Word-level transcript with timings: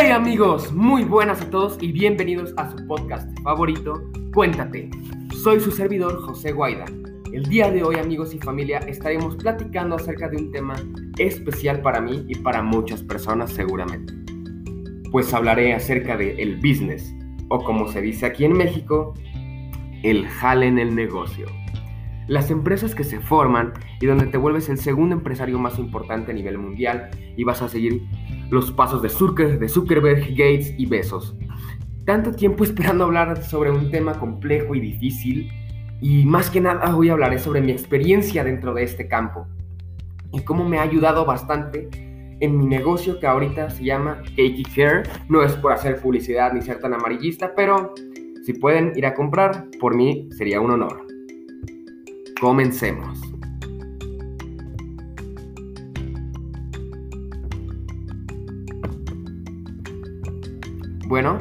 Hey 0.00 0.12
amigos, 0.12 0.72
muy 0.72 1.02
buenas 1.02 1.42
a 1.42 1.50
todos 1.50 1.76
y 1.80 1.90
bienvenidos 1.90 2.54
a 2.56 2.70
su 2.70 2.86
podcast 2.86 3.28
favorito, 3.42 4.00
Cuéntate. 4.32 4.88
Soy 5.42 5.58
su 5.58 5.72
servidor 5.72 6.22
José 6.22 6.52
Guaida. 6.52 6.84
El 7.32 7.42
día 7.46 7.68
de 7.72 7.82
hoy 7.82 7.96
amigos 7.96 8.32
y 8.32 8.38
familia 8.38 8.78
estaremos 8.78 9.34
platicando 9.34 9.96
acerca 9.96 10.28
de 10.28 10.36
un 10.36 10.52
tema 10.52 10.76
especial 11.18 11.82
para 11.82 12.00
mí 12.00 12.24
y 12.28 12.36
para 12.36 12.62
muchas 12.62 13.02
personas 13.02 13.50
seguramente. 13.52 14.14
Pues 15.10 15.34
hablaré 15.34 15.74
acerca 15.74 16.16
de 16.16 16.40
el 16.40 16.58
business, 16.58 17.12
o 17.48 17.64
como 17.64 17.88
se 17.88 18.00
dice 18.00 18.24
aquí 18.24 18.44
en 18.44 18.52
México, 18.52 19.14
el 20.04 20.28
jale 20.28 20.68
en 20.68 20.78
el 20.78 20.94
negocio. 20.94 21.48
Las 22.28 22.50
empresas 22.50 22.94
que 22.94 23.04
se 23.04 23.20
forman 23.20 23.72
y 24.00 24.06
donde 24.06 24.26
te 24.26 24.36
vuelves 24.36 24.68
el 24.68 24.78
segundo 24.78 25.16
empresario 25.16 25.58
más 25.58 25.78
importante 25.78 26.30
a 26.30 26.34
nivel 26.34 26.58
mundial 26.58 27.08
y 27.36 27.42
vas 27.42 27.62
a 27.62 27.68
seguir 27.68 28.02
los 28.50 28.70
pasos 28.70 29.02
de 29.02 29.08
Zuckerberg, 29.08 29.58
de 29.58 29.68
Zuckerberg, 29.68 30.20
Gates 30.30 30.74
y 30.76 30.86
Besos. 30.86 31.34
Tanto 32.04 32.32
tiempo 32.32 32.64
esperando 32.64 33.04
hablar 33.04 33.42
sobre 33.42 33.70
un 33.70 33.90
tema 33.90 34.12
complejo 34.14 34.74
y 34.74 34.80
difícil 34.80 35.50
y 36.00 36.24
más 36.26 36.50
que 36.50 36.60
nada 36.60 36.94
hoy 36.94 37.08
hablaré 37.08 37.38
sobre 37.38 37.60
mi 37.62 37.72
experiencia 37.72 38.44
dentro 38.44 38.74
de 38.74 38.84
este 38.84 39.08
campo 39.08 39.46
y 40.32 40.40
cómo 40.40 40.68
me 40.68 40.78
ha 40.78 40.82
ayudado 40.82 41.24
bastante 41.24 41.88
en 42.40 42.56
mi 42.56 42.66
negocio 42.66 43.18
que 43.18 43.26
ahorita 43.26 43.70
se 43.70 43.84
llama 43.84 44.22
Cakey 44.36 44.64
Care. 44.74 45.02
No 45.28 45.42
es 45.42 45.54
por 45.54 45.72
hacer 45.72 46.00
publicidad 46.00 46.52
ni 46.52 46.62
ser 46.62 46.78
tan 46.78 46.94
amarillista, 46.94 47.54
pero 47.54 47.94
si 48.44 48.52
pueden 48.52 48.92
ir 48.96 49.06
a 49.06 49.14
comprar, 49.14 49.66
por 49.80 49.96
mí 49.96 50.28
sería 50.36 50.60
un 50.60 50.70
honor. 50.70 51.07
Comencemos. 52.40 53.20
Bueno, 61.08 61.38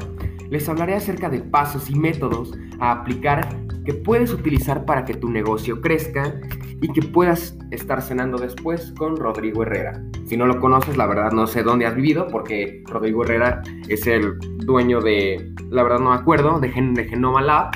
les 0.49 0.67
hablaré 0.67 0.95
acerca 0.95 1.29
de 1.29 1.41
pasos 1.41 1.89
y 1.89 1.95
métodos 1.95 2.57
a 2.79 2.93
aplicar 2.93 3.47
que 3.85 3.93
puedes 3.93 4.33
utilizar 4.33 4.85
para 4.85 5.05
que 5.05 5.13
tu 5.13 5.29
negocio 5.29 5.81
crezca 5.81 6.39
y 6.81 6.91
que 6.91 7.01
puedas 7.01 7.57
estar 7.71 8.01
cenando 8.01 8.37
después 8.37 8.93
con 8.97 9.17
Rodrigo 9.17 9.63
Herrera. 9.63 10.01
Si 10.25 10.35
no 10.35 10.45
lo 10.45 10.59
conoces, 10.59 10.97
la 10.97 11.05
verdad 11.05 11.31
no 11.31 11.47
sé 11.47 11.63
dónde 11.63 11.85
has 11.85 11.95
vivido 11.95 12.27
porque 12.27 12.83
Rodrigo 12.87 13.23
Herrera 13.23 13.61
es 13.87 14.07
el 14.07 14.37
dueño 14.65 14.99
de, 14.99 15.53
la 15.69 15.83
verdad 15.83 15.99
no 15.99 16.09
me 16.09 16.15
acuerdo, 16.15 16.59
de, 16.59 16.69
de 16.69 17.05
Genoma 17.05 17.41
Lab 17.41 17.71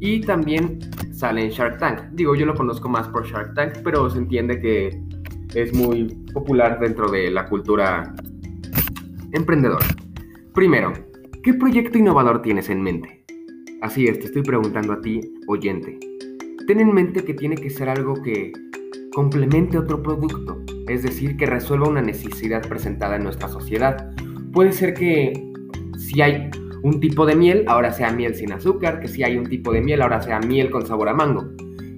y 0.00 0.20
también 0.20 0.78
sale 1.20 1.44
en 1.44 1.50
Shark 1.50 1.78
Tank. 1.78 2.00
Digo, 2.12 2.34
yo 2.34 2.46
lo 2.46 2.54
conozco 2.54 2.88
más 2.88 3.06
por 3.08 3.26
Shark 3.26 3.54
Tank, 3.54 3.82
pero 3.84 4.08
se 4.08 4.18
entiende 4.18 4.58
que 4.58 4.98
es 5.54 5.74
muy 5.74 6.04
popular 6.32 6.80
dentro 6.80 7.10
de 7.10 7.30
la 7.30 7.46
cultura 7.46 8.14
emprendedora. 9.32 9.86
Primero, 10.54 10.92
¿qué 11.42 11.52
proyecto 11.52 11.98
innovador 11.98 12.40
tienes 12.40 12.70
en 12.70 12.82
mente? 12.82 13.22
Así 13.82 14.06
es, 14.06 14.18
te 14.18 14.26
estoy 14.26 14.42
preguntando 14.42 14.94
a 14.94 15.00
ti, 15.02 15.20
oyente. 15.46 15.98
Ten 16.66 16.80
en 16.80 16.94
mente 16.94 17.22
que 17.22 17.34
tiene 17.34 17.56
que 17.56 17.68
ser 17.68 17.90
algo 17.90 18.14
que 18.22 18.52
complemente 19.12 19.76
otro 19.76 20.02
producto, 20.02 20.62
es 20.88 21.02
decir, 21.02 21.36
que 21.36 21.44
resuelva 21.44 21.88
una 21.88 22.00
necesidad 22.00 22.66
presentada 22.66 23.16
en 23.16 23.24
nuestra 23.24 23.48
sociedad. 23.48 24.10
Puede 24.52 24.72
ser 24.72 24.94
que 24.94 25.34
si 25.98 26.22
hay 26.22 26.50
un 26.82 27.00
tipo 27.00 27.26
de 27.26 27.36
miel, 27.36 27.64
ahora 27.68 27.92
sea 27.92 28.10
miel 28.10 28.34
sin 28.34 28.52
azúcar, 28.52 29.00
que 29.00 29.08
si 29.08 29.22
hay 29.22 29.36
un 29.36 29.48
tipo 29.48 29.72
de 29.72 29.80
miel, 29.80 30.02
ahora 30.02 30.22
sea 30.22 30.40
miel 30.40 30.70
con 30.70 30.86
sabor 30.86 31.08
a 31.08 31.14
mango. 31.14 31.48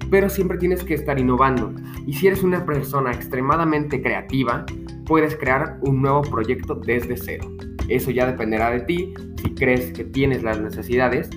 Pero 0.09 0.29
siempre 0.29 0.57
tienes 0.57 0.83
que 0.83 0.93
estar 0.93 1.19
innovando. 1.19 1.73
Y 2.05 2.13
si 2.13 2.27
eres 2.27 2.43
una 2.43 2.65
persona 2.65 3.11
extremadamente 3.11 4.01
creativa, 4.01 4.65
puedes 5.05 5.35
crear 5.35 5.77
un 5.81 6.01
nuevo 6.01 6.21
proyecto 6.21 6.75
desde 6.75 7.17
cero. 7.17 7.49
Eso 7.87 8.11
ya 8.11 8.25
dependerá 8.27 8.71
de 8.71 8.81
ti, 8.81 9.13
si 9.41 9.53
crees 9.55 9.91
que 9.91 10.03
tienes 10.03 10.43
las 10.43 10.59
necesidades 10.59 11.29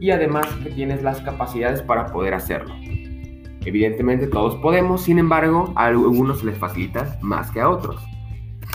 y 0.00 0.10
además 0.10 0.46
que 0.62 0.70
tienes 0.70 1.02
las 1.02 1.20
capacidades 1.20 1.82
para 1.82 2.06
poder 2.06 2.34
hacerlo. 2.34 2.74
Evidentemente 3.64 4.26
todos 4.28 4.56
podemos, 4.56 5.02
sin 5.02 5.18
embargo, 5.18 5.72
a 5.74 5.86
algunos 5.86 6.44
les 6.44 6.56
facilita 6.56 7.18
más 7.20 7.50
que 7.50 7.60
a 7.60 7.68
otros. 7.68 8.00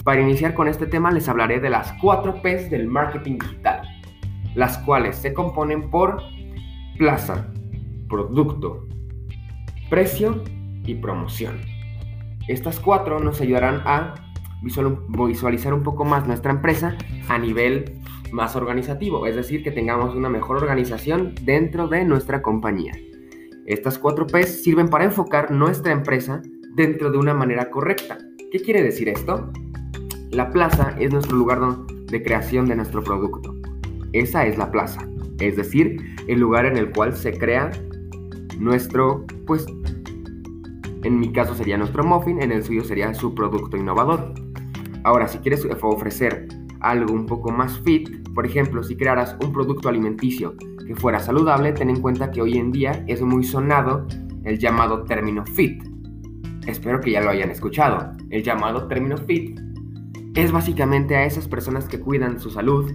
Para 0.04 0.22
iniciar 0.22 0.54
con 0.54 0.68
este 0.68 0.88
tema 0.88 1.12
les 1.12 1.30
hablaré 1.30 1.60
de 1.60 1.70
las 1.70 1.94
4 2.02 2.42
P's 2.42 2.70
del 2.72 2.88
marketing 2.88 3.38
digital, 3.40 3.81
las 4.56 4.78
cuales 4.80 5.16
se 5.16 5.34
componen 5.34 5.90
por 5.90 6.22
plaza, 6.98 7.48
producto, 8.10 8.88
precio 9.90 10.44
y 10.86 10.96
promoción. 10.96 11.62
Estas 12.48 12.80
cuatro 12.80 13.20
nos 13.20 13.40
ayudarán 13.42 13.82
a 13.86 14.16
visualizar 14.62 15.74
un 15.74 15.84
poco 15.84 16.06
más 16.06 16.28
nuestra 16.28 16.52
empresa 16.52 16.98
a 17.28 17.38
nivel 17.38 18.00
más 18.32 18.56
organizativo, 18.56 19.26
es 19.26 19.36
decir, 19.36 19.64
que 19.64 19.72
tengamos 19.72 20.16
una 20.16 20.30
mejor 20.30 20.58
organización 20.58 21.36
dentro 21.44 21.88
de 21.88 22.06
nuestra 22.06 22.42
compañía. 22.42 22.94
Estas 23.66 24.00
cuatro 24.00 24.26
P's 24.28 24.64
sirven 24.64 24.90
para 24.90 25.06
enfocar 25.06 25.52
nuestra 25.52 25.92
empresa 25.92 26.42
dentro 26.76 27.12
de 27.12 27.18
una 27.18 27.34
manera 27.34 27.70
correcta. 27.70 28.18
¿Qué 28.52 28.60
quiere 28.60 28.82
decir 28.82 29.10
esto? 29.10 29.52
La 30.32 30.50
plaza 30.50 30.96
es 31.00 31.12
nuestro 31.12 31.38
lugar 31.38 31.60
de 31.88 32.24
creación 32.24 32.68
de 32.68 32.76
nuestro 32.76 33.04
producto. 33.04 33.61
Esa 34.14 34.46
es 34.46 34.58
la 34.58 34.72
plaza, 34.72 35.08
es 35.40 35.56
decir, 35.56 36.16
el 36.28 36.40
lugar 36.40 36.66
en 36.66 36.78
el 36.78 36.92
cual 36.92 37.14
se 37.14 37.38
crea 37.38 37.72
nuestro, 38.60 39.26
pues, 39.48 39.66
en 41.04 41.20
mi 41.20 41.32
caso 41.32 41.56
sería 41.56 41.78
nuestro 41.78 42.04
muffin, 42.04 42.42
en 42.42 42.52
el 42.52 42.64
suyo 42.64 42.84
sería 42.84 43.14
su 43.14 43.34
producto 43.34 43.78
innovador. 43.78 44.34
Ahora, 45.04 45.28
si 45.28 45.40
quieres 45.40 45.66
ofrecer 45.82 46.48
algo 46.82 47.14
un 47.14 47.26
poco 47.26 47.52
más 47.52 47.80
fit, 47.80 48.28
por 48.34 48.46
ejemplo, 48.46 48.84
si 48.84 48.96
crearas 48.96 49.36
un 49.44 49.52
producto 49.52 49.90
alimenticio 49.90 50.56
que 50.86 50.96
fuera 50.96 51.20
saludable, 51.20 51.72
ten 51.74 51.90
en 51.90 52.02
cuenta 52.02 52.32
que 52.32 52.42
hoy 52.42 52.58
en 52.58 52.72
día 52.72 53.04
es 53.08 53.22
muy 53.22 53.44
sonado 53.44 54.08
el 54.44 54.60
llamado 54.60 55.04
término 55.04 55.46
fit. 55.46 55.84
Espero 56.68 57.00
que 57.00 57.12
ya 57.12 57.22
lo 57.22 57.30
hayan 57.30 57.50
escuchado. 57.50 58.16
El 58.30 58.44
llamado 58.44 58.88
término 58.88 59.18
fit 59.18 59.60
es 60.36 60.52
básicamente 60.52 61.16
a 61.16 61.26
esas 61.26 61.48
personas 61.48 61.88
que 61.88 62.00
cuidan 62.00 62.40
su 62.40 62.50
salud, 62.50 62.92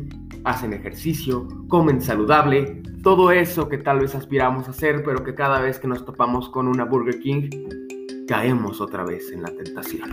hacen 0.47 0.73
ejercicio, 0.73 1.49
comen 1.69 2.01
saludable, 2.01 2.81
todo 3.03 3.33
eso 3.33 3.69
que 3.69 3.79
tal 3.79 3.99
vez 3.99 4.15
aspiramos 4.15 4.69
a 4.69 4.71
hacer, 4.71 5.03
pero 5.05 5.25
que 5.25 5.35
cada 5.35 5.61
vez 5.61 5.81
que 5.81 5.89
nos 5.89 6.05
topamos 6.05 6.49
con 6.49 6.69
una 6.69 6.85
Burger 6.85 7.19
King, 7.19 7.51
caemos 8.29 8.81
otra 8.81 9.05
vez 9.05 9.33
en 9.33 9.43
la 9.43 9.51
tentación. 9.51 10.09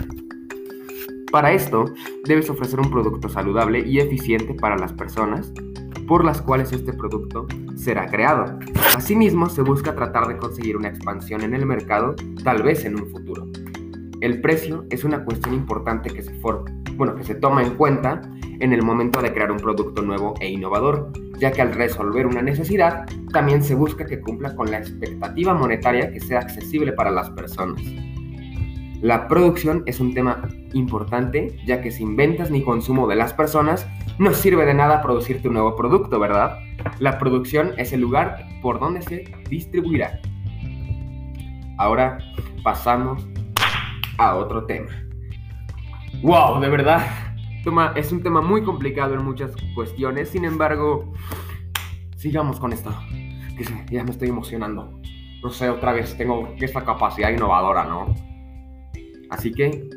Para 1.32 1.52
esto, 1.52 1.86
debes 2.26 2.50
ofrecer 2.50 2.80
un 2.80 2.90
producto 2.90 3.30
saludable 3.30 3.88
y 3.88 4.00
eficiente 4.00 4.56
para 4.56 4.76
las 4.76 4.92
personas 4.94 5.54
por 6.08 6.26
las 6.26 6.42
cuales 6.42 6.72
este 6.74 6.94
producto 6.94 7.48
será 7.76 8.08
creado. 8.08 8.60
Asimismo, 8.96 9.50
se 9.50 9.62
busca 9.62 9.96
tratar 9.96 10.28
de 10.28 10.38
conseguir 10.38 10.78
una 10.78 10.90
expansión 10.90 11.42
en 11.42 11.54
el 11.54 11.66
mercado, 11.66 12.16
tal 12.44 12.64
vez 12.64 12.86
en 12.86 13.00
un 13.00 13.10
futuro. 13.10 13.48
El 14.24 14.40
precio 14.40 14.86
es 14.90 15.04
una 15.04 15.26
cuestión 15.26 15.54
importante 15.54 16.10
que 16.10 16.22
se, 16.22 16.32
bueno, 16.96 17.14
que 17.16 17.26
se 17.26 17.36
toma 17.36 17.62
en 17.62 17.76
cuenta 17.76 18.22
en 18.62 18.72
el 18.72 18.82
momento 18.82 19.22
de 19.22 19.34
crear 19.34 19.52
un 19.52 19.58
producto 19.58 20.02
nuevo 20.02 20.34
e 20.40 20.50
innovador, 20.50 21.12
ya 21.40 21.52
que 21.52 21.62
al 21.62 21.74
resolver 21.74 22.26
una 22.26 22.42
necesidad, 22.42 23.06
también 23.34 23.62
se 23.62 23.76
busca 23.76 24.06
que 24.06 24.22
cumpla 24.22 24.56
con 24.56 24.72
la 24.72 24.78
expectativa 24.78 25.54
monetaria 25.54 26.10
que 26.10 26.22
sea 26.22 26.40
accesible 26.40 26.94
para 26.94 27.12
las 27.12 27.32
personas. 27.32 27.84
La 29.02 29.28
producción 29.28 29.84
es 29.88 30.00
un 30.00 30.14
tema 30.14 30.48
importante, 30.72 31.58
ya 31.66 31.82
que 31.82 31.92
sin 31.92 32.16
ventas 32.16 32.50
ni 32.50 32.64
consumo 32.64 33.10
de 33.10 33.18
las 33.18 33.34
personas, 33.34 33.86
no 34.20 34.34
sirve 34.34 34.66
de 34.66 34.74
nada 34.74 35.02
producir 35.02 35.42
tu 35.42 35.52
nuevo 35.52 35.76
producto, 35.76 36.18
¿verdad? 36.18 36.60
La 37.00 37.20
producción 37.20 37.74
es 37.78 37.92
el 37.92 38.00
lugar 38.00 38.48
por 38.62 38.80
donde 38.80 39.02
se 39.02 39.26
distribuirá. 39.50 40.22
Ahora 41.78 42.20
pasamos 42.64 43.28
a 44.18 44.36
otro 44.36 44.66
tema. 44.66 44.90
¡Wow! 46.22 46.60
De 46.60 46.70
verdad, 46.70 47.06
es 47.96 48.12
un 48.12 48.22
tema 48.22 48.42
muy 48.42 48.64
complicado 48.64 49.14
en 49.16 49.24
muchas 49.24 49.56
cuestiones, 49.74 50.30
sin 50.30 50.46
embargo, 50.46 51.14
sigamos 52.18 52.60
con 52.60 52.74
esto, 52.74 52.94
ya 53.90 54.04
me 54.04 54.12
estoy 54.12 54.30
emocionando. 54.30 55.02
No 55.42 55.50
sé, 55.50 55.70
otra 55.70 55.92
vez 55.94 56.16
tengo 56.18 56.54
esta 56.60 56.86
capacidad 56.86 57.30
innovadora, 57.30 57.84
¿no? 57.84 58.16
Así 59.30 59.52
que 59.52 59.90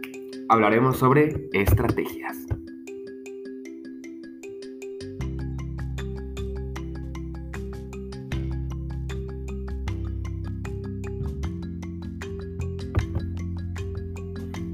hablaremos 0.49 0.97
sobre 0.97 1.49
estrategias. 1.53 2.37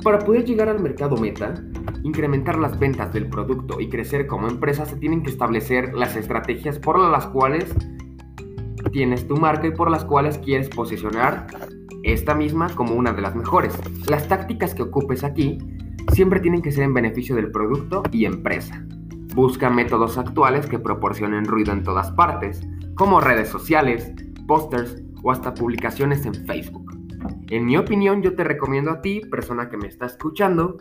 Para 0.02 0.18
poder 0.18 0.44
llegar 0.44 0.68
al 0.68 0.80
mercado 0.80 1.16
meta, 1.16 1.54
incrementar 2.02 2.58
las 2.58 2.76
ventas 2.76 3.12
del 3.12 3.28
producto 3.28 3.80
y 3.80 3.88
crecer 3.88 4.26
como 4.26 4.48
empresa, 4.48 4.84
se 4.84 4.96
tienen 4.96 5.22
que 5.22 5.30
establecer 5.30 5.94
las 5.94 6.16
estrategias 6.16 6.80
por 6.80 6.98
las 6.98 7.28
cuales 7.28 7.72
tienes 8.90 9.28
tu 9.28 9.36
marca 9.36 9.68
y 9.68 9.70
por 9.70 9.90
las 9.90 10.04
cuales 10.04 10.38
quieres 10.38 10.68
posicionar 10.68 11.46
esta 12.02 12.34
misma 12.34 12.68
como 12.74 12.94
una 12.94 13.12
de 13.12 13.22
las 13.22 13.36
mejores. 13.36 13.78
Las 14.08 14.26
tácticas 14.26 14.74
que 14.74 14.82
ocupes 14.82 15.22
aquí 15.22 15.58
siempre 16.12 16.40
tienen 16.40 16.62
que 16.62 16.72
ser 16.72 16.82
en 16.82 16.94
beneficio 16.94 17.36
del 17.36 17.52
producto 17.52 18.02
y 18.10 18.24
empresa. 18.24 18.84
Busca 19.36 19.70
métodos 19.70 20.18
actuales 20.18 20.66
que 20.66 20.80
proporcionen 20.80 21.44
ruido 21.44 21.72
en 21.72 21.84
todas 21.84 22.10
partes, 22.10 22.60
como 22.96 23.20
redes 23.20 23.48
sociales, 23.48 24.12
pósters 24.48 25.00
o 25.22 25.30
hasta 25.30 25.54
publicaciones 25.54 26.26
en 26.26 26.34
Facebook. 26.34 27.01
En 27.48 27.66
mi 27.66 27.76
opinión, 27.76 28.22
yo 28.22 28.34
te 28.34 28.44
recomiendo 28.44 28.90
a 28.90 29.00
ti, 29.00 29.20
persona 29.30 29.68
que 29.68 29.76
me 29.76 29.88
está 29.88 30.06
escuchando, 30.06 30.78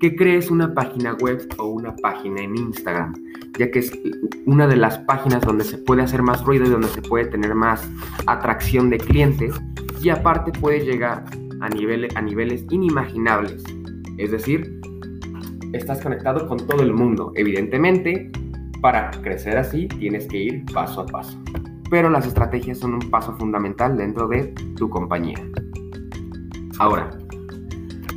que 0.00 0.14
crees 0.14 0.50
una 0.50 0.74
página 0.74 1.14
web 1.14 1.46
o 1.58 1.66
una 1.66 1.94
página 1.96 2.42
en 2.42 2.56
Instagram, 2.56 3.14
ya 3.58 3.70
que 3.70 3.80
es 3.80 3.92
una 4.46 4.66
de 4.66 4.76
las 4.76 4.98
páginas 5.00 5.42
donde 5.42 5.64
se 5.64 5.78
puede 5.78 6.02
hacer 6.02 6.22
más 6.22 6.44
ruido 6.44 6.66
y 6.66 6.70
donde 6.70 6.88
se 6.88 7.02
puede 7.02 7.26
tener 7.26 7.54
más 7.54 7.88
atracción 8.26 8.90
de 8.90 8.98
clientes 8.98 9.54
y 10.00 10.10
aparte 10.10 10.52
puede 10.52 10.84
llegar 10.84 11.24
a, 11.60 11.66
a 11.66 12.22
niveles 12.22 12.64
inimaginables. 12.70 13.64
Es 14.16 14.30
decir, 14.30 14.80
estás 15.72 16.00
conectado 16.00 16.46
con 16.48 16.58
todo 16.58 16.82
el 16.82 16.92
mundo. 16.92 17.32
Evidentemente, 17.34 18.30
para 18.80 19.10
crecer 19.10 19.56
así 19.58 19.88
tienes 19.88 20.26
que 20.28 20.38
ir 20.38 20.64
paso 20.72 21.00
a 21.00 21.06
paso. 21.06 21.38
Pero 21.90 22.10
las 22.10 22.26
estrategias 22.26 22.78
son 22.78 22.94
un 22.94 23.10
paso 23.10 23.34
fundamental 23.36 23.96
dentro 23.96 24.28
de 24.28 24.54
tu 24.76 24.88
compañía. 24.90 25.38
Ahora, 26.78 27.10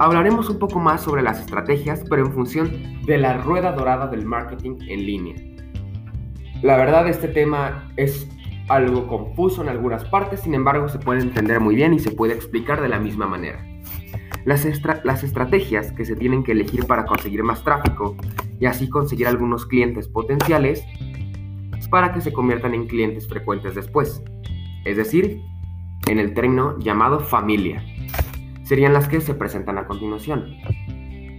Hablaremos 0.01 0.49
un 0.49 0.57
poco 0.57 0.79
más 0.79 1.03
sobre 1.03 1.21
las 1.21 1.39
estrategias, 1.39 2.03
pero 2.09 2.25
en 2.25 2.33
función 2.33 3.05
de 3.05 3.19
la 3.19 3.37
rueda 3.37 3.71
dorada 3.71 4.07
del 4.07 4.25
marketing 4.25 4.77
en 4.87 5.05
línea. 5.05 5.35
La 6.63 6.75
verdad, 6.75 7.07
este 7.07 7.27
tema 7.27 7.91
es 7.97 8.27
algo 8.67 9.07
confuso 9.07 9.61
en 9.61 9.69
algunas 9.69 10.03
partes, 10.05 10.39
sin 10.39 10.55
embargo, 10.55 10.89
se 10.89 10.97
puede 10.97 11.21
entender 11.21 11.59
muy 11.59 11.75
bien 11.75 11.93
y 11.93 11.99
se 11.99 12.09
puede 12.09 12.33
explicar 12.33 12.81
de 12.81 12.89
la 12.89 12.99
misma 12.99 13.27
manera. 13.27 13.63
Las, 14.43 14.65
las 15.03 15.23
estrategias 15.23 15.91
que 15.91 16.03
se 16.03 16.15
tienen 16.15 16.43
que 16.43 16.53
elegir 16.53 16.87
para 16.87 17.05
conseguir 17.05 17.43
más 17.43 17.63
tráfico 17.63 18.17
y 18.59 18.65
así 18.65 18.89
conseguir 18.89 19.27
algunos 19.27 19.67
clientes 19.67 20.07
potenciales 20.07 20.83
para 21.91 22.11
que 22.11 22.21
se 22.21 22.33
conviertan 22.33 22.73
en 22.73 22.87
clientes 22.87 23.27
frecuentes 23.27 23.75
después, 23.75 24.23
es 24.83 24.97
decir, 24.97 25.41
en 26.07 26.17
el 26.17 26.33
término 26.33 26.79
llamado 26.79 27.19
familia 27.19 27.85
serían 28.63 28.93
las 28.93 29.07
que 29.07 29.21
se 29.21 29.33
presentan 29.33 29.77
a 29.77 29.87
continuación. 29.87 30.55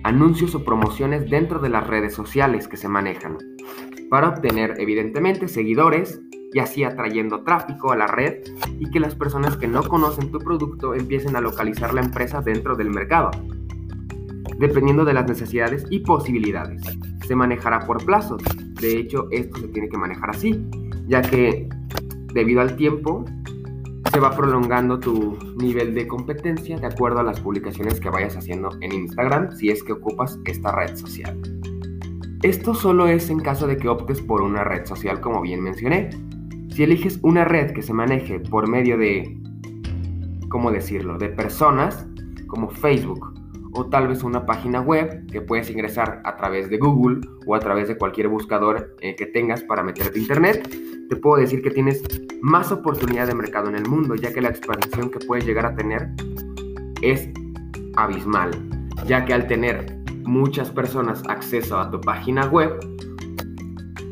Anuncios 0.04 0.54
o 0.54 0.64
promociones 0.64 1.30
dentro 1.30 1.60
de 1.60 1.69
las 1.69 1.86
redes 1.86 2.14
sociales 2.14 2.69
que 2.69 2.76
se 2.76 2.88
manejan, 2.88 3.38
para 4.10 4.28
obtener 4.28 4.74
evidentemente 4.78 5.48
seguidores 5.48 6.20
y 6.52 6.58
así 6.58 6.84
atrayendo 6.84 7.44
tráfico 7.44 7.92
a 7.92 7.96
la 7.96 8.06
red 8.06 8.42
y 8.78 8.90
que 8.90 9.00
las 9.00 9.14
personas 9.14 9.56
que 9.56 9.69
no 9.69 9.82
conocen 9.82 10.30
tu 10.30 10.38
producto 10.38 10.94
empiecen 10.94 11.34
a 11.36 11.40
localizar 11.40 11.94
la 11.94 12.02
empresa 12.02 12.42
dentro 12.42 12.76
del 12.76 12.90
mercado, 12.90 13.30
dependiendo 14.58 15.04
de 15.04 15.14
las 15.14 15.26
necesidades 15.26 15.86
y 15.88 16.00
posibilidades. 16.00 16.82
Se 17.26 17.34
manejará 17.34 17.80
por 17.80 18.04
plazos, 18.04 18.42
de 18.80 18.98
hecho 18.98 19.28
esto 19.30 19.60
se 19.60 19.69
tiene 19.69 19.88
que 19.88 19.96
manejar 19.96 20.30
así, 20.30 20.62
ya 21.06 21.22
que 21.22 21.69
debido 22.34 22.60
al 22.60 22.76
tiempo 22.76 23.24
se 24.12 24.20
va 24.20 24.37
prolongando 24.37 25.00
tu 25.00 25.38
nivel 25.56 25.94
de 25.94 26.06
competencia 26.06 26.76
de 26.76 26.87
acuerdo 26.87 27.20
a 27.20 27.23
las 27.23 27.41
publicaciones 27.41 27.99
que 27.99 28.11
vayas 28.11 28.37
haciendo 28.37 28.69
en 28.82 28.93
Instagram 28.93 29.53
si 29.53 29.70
es 29.70 29.82
que 29.82 29.93
ocupas 29.93 30.38
esta 30.44 30.70
red 30.70 30.94
social. 30.97 31.41
Esto 32.43 32.75
solo 32.75 33.09
es 33.09 33.31
en 33.31 33.41
caso 33.41 33.67
de 33.67 33.79
que 33.79 33.88
optes 33.88 34.20
por 34.20 34.43
una 34.43 34.64
red 34.64 34.85
social 34.85 35.19
como 35.23 35.41
bien 35.41 35.62
mencioné. 35.62 36.11
Si 36.69 36.82
eliges 36.82 37.20
una 37.23 37.47
red 37.47 37.73
que 37.73 37.81
se 37.81 37.94
maneje 37.94 38.38
por 38.38 38.69
medio 38.69 38.99
de, 38.99 39.35
¿cómo 40.50 40.70
decirlo?, 40.70 41.17
de 41.17 41.31
personas 41.31 42.06
como 42.49 42.69
Facebook 42.69 43.32
o 43.72 43.86
tal 43.86 44.08
vez 44.08 44.22
una 44.22 44.44
página 44.44 44.80
web 44.80 45.26
que 45.30 45.40
puedes 45.40 45.70
ingresar 45.70 46.20
a 46.24 46.36
través 46.36 46.69
de 46.69 46.78
Google 46.78 47.20
o 47.46 47.54
a 47.54 47.60
través 47.60 47.88
de 47.88 47.96
cualquier 47.96 48.28
buscador 48.28 48.96
eh, 49.00 49.16
que 49.16 49.26
tengas 49.26 49.62
para 49.62 49.82
meterte 49.82 50.19
a 50.19 50.22
internet, 50.22 50.69
te 51.08 51.16
puedo 51.16 51.40
decir 51.40 51.62
que 51.62 51.70
tienes 51.70 52.02
más 52.40 52.70
oportunidad 52.72 53.26
de 53.26 53.34
mercado 53.34 53.69
en 53.69 53.76
el 53.76 53.86
mundo, 53.86 54.14
ya 54.14 54.32
que 54.32 54.40
la 54.40 54.48
expansión 54.48 55.10
que 55.10 55.19
puedes 55.26 55.46
llegar 55.46 55.66
a 55.66 55.74
tener 55.74 56.08
es 57.00 57.28
abismal, 57.96 58.50
ya 59.06 59.24
que 59.24 59.34
al 59.34 59.46
tener 59.46 59.98
muchas 60.24 60.70
personas 60.70 61.22
acceso 61.28 61.78
a 61.78 61.90
tu 61.90 62.00
página 62.00 62.46
web, 62.46 62.78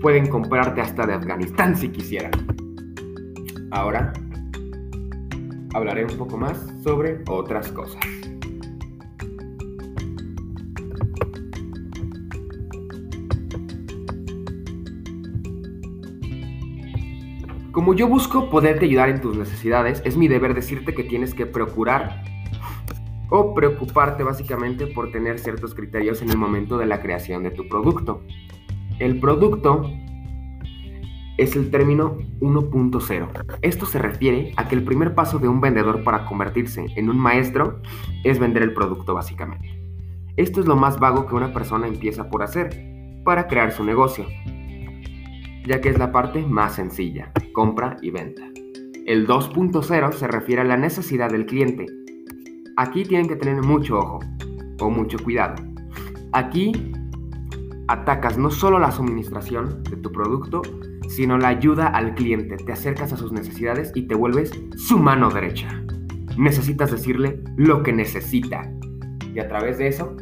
pueden 0.01 0.29
comprarte 0.29 0.81
hasta 0.81 1.07
de 1.07 1.15
Afganistán 1.15 1.77
si 1.77 1.89
quisieran. 1.89 2.33
Ahora 3.71 4.13
hablaré 5.75 6.05
un 6.05 6.17
poco 6.17 6.37
más 6.37 6.59
sobre 6.83 7.23
otras 7.29 7.71
cosas. 7.73 8.01
Como 17.81 17.95
yo 17.95 18.09
busco 18.09 18.51
poderte 18.51 18.85
ayudar 18.85 19.09
en 19.09 19.23
tus 19.23 19.39
necesidades, 19.39 20.03
es 20.05 20.15
mi 20.15 20.29
deber 20.29 20.53
decirte 20.53 20.93
que 20.93 21.03
tienes 21.03 21.33
que 21.33 21.47
procurar 21.47 22.23
o 23.31 23.55
preocuparte 23.55 24.23
básicamente 24.23 24.87
por 24.87 25.11
tener 25.11 25.39
ciertos 25.39 25.75
criterios 25.75 26.21
en 26.21 26.29
el 26.29 26.37
momento 26.37 26.77
de 26.77 26.85
la 26.85 27.01
creación 27.01 27.43
de 27.43 27.53
tu 27.53 27.67
producto. 27.71 28.21
El 28.99 29.19
producto 29.19 29.91
es 31.39 31.57
el 31.57 31.71
término 31.71 32.19
1.0. 32.41 33.59
Esto 33.63 33.87
se 33.87 33.99
refiere 33.99 34.53
a 34.59 34.69
que 34.69 34.75
el 34.75 34.85
primer 34.85 35.15
paso 35.15 35.39
de 35.39 35.49
un 35.49 35.63
vendedor 35.63 36.05
para 36.05 36.27
convertirse 36.27 36.85
en 36.97 37.09
un 37.09 37.19
maestro 37.19 37.81
es 38.25 38.39
vender 38.39 38.63
el 38.63 38.75
producto 38.75 39.15
básicamente. 39.15 39.83
Esto 40.37 40.61
es 40.61 40.67
lo 40.67 40.77
más 40.77 41.01
vago 41.01 41.27
que 41.27 41.35
una 41.35 41.55
persona 41.55 41.87
empieza 41.87 42.29
por 42.29 42.43
hacer 42.43 43.23
para 43.25 43.49
crear 43.49 43.73
su 43.73 43.85
negocio 43.85 44.27
ya 45.67 45.81
que 45.81 45.91
es 45.91 45.99
la 45.99 46.13
parte 46.13 46.45
más 46.45 46.75
sencilla, 46.75 47.33
compra 47.61 47.99
y 48.01 48.11
venta. 48.11 48.41
El 49.05 49.27
2.0 49.27 50.13
se 50.15 50.27
refiere 50.27 50.63
a 50.63 50.65
la 50.65 50.79
necesidad 50.79 51.31
del 51.31 51.45
cliente. 51.45 51.85
Aquí 52.79 53.05
tienen 53.05 53.29
que 53.29 53.37
tener 53.37 53.63
mucho 53.63 53.99
ojo 53.99 54.21
o 54.81 54.89
mucho 54.89 55.19
cuidado. 55.19 55.63
Aquí 56.33 56.73
atacas 57.87 58.39
no 58.39 58.51
solo 58.51 58.79
la 58.79 58.91
suministración 58.91 59.83
de 59.83 59.99
tu 59.99 60.11
producto, 60.11 60.63
sino 61.07 61.37
la 61.37 61.49
ayuda 61.49 61.89
al 61.89 62.15
cliente. 62.15 62.57
Te 62.57 62.73
acercas 62.73 63.13
a 63.13 63.19
sus 63.19 63.31
necesidades 63.31 63.93
y 63.95 64.09
te 64.09 64.15
vuelves 64.15 64.53
su 64.79 64.99
mano 64.99 65.29
derecha. 65.29 65.69
Necesitas 66.39 66.91
decirle 66.91 67.45
lo 67.59 67.83
que 67.83 67.93
necesita. 67.93 68.73
Y 69.35 69.39
a 69.39 69.49
través 69.49 69.77
de 69.77 69.89
eso, 69.89 70.17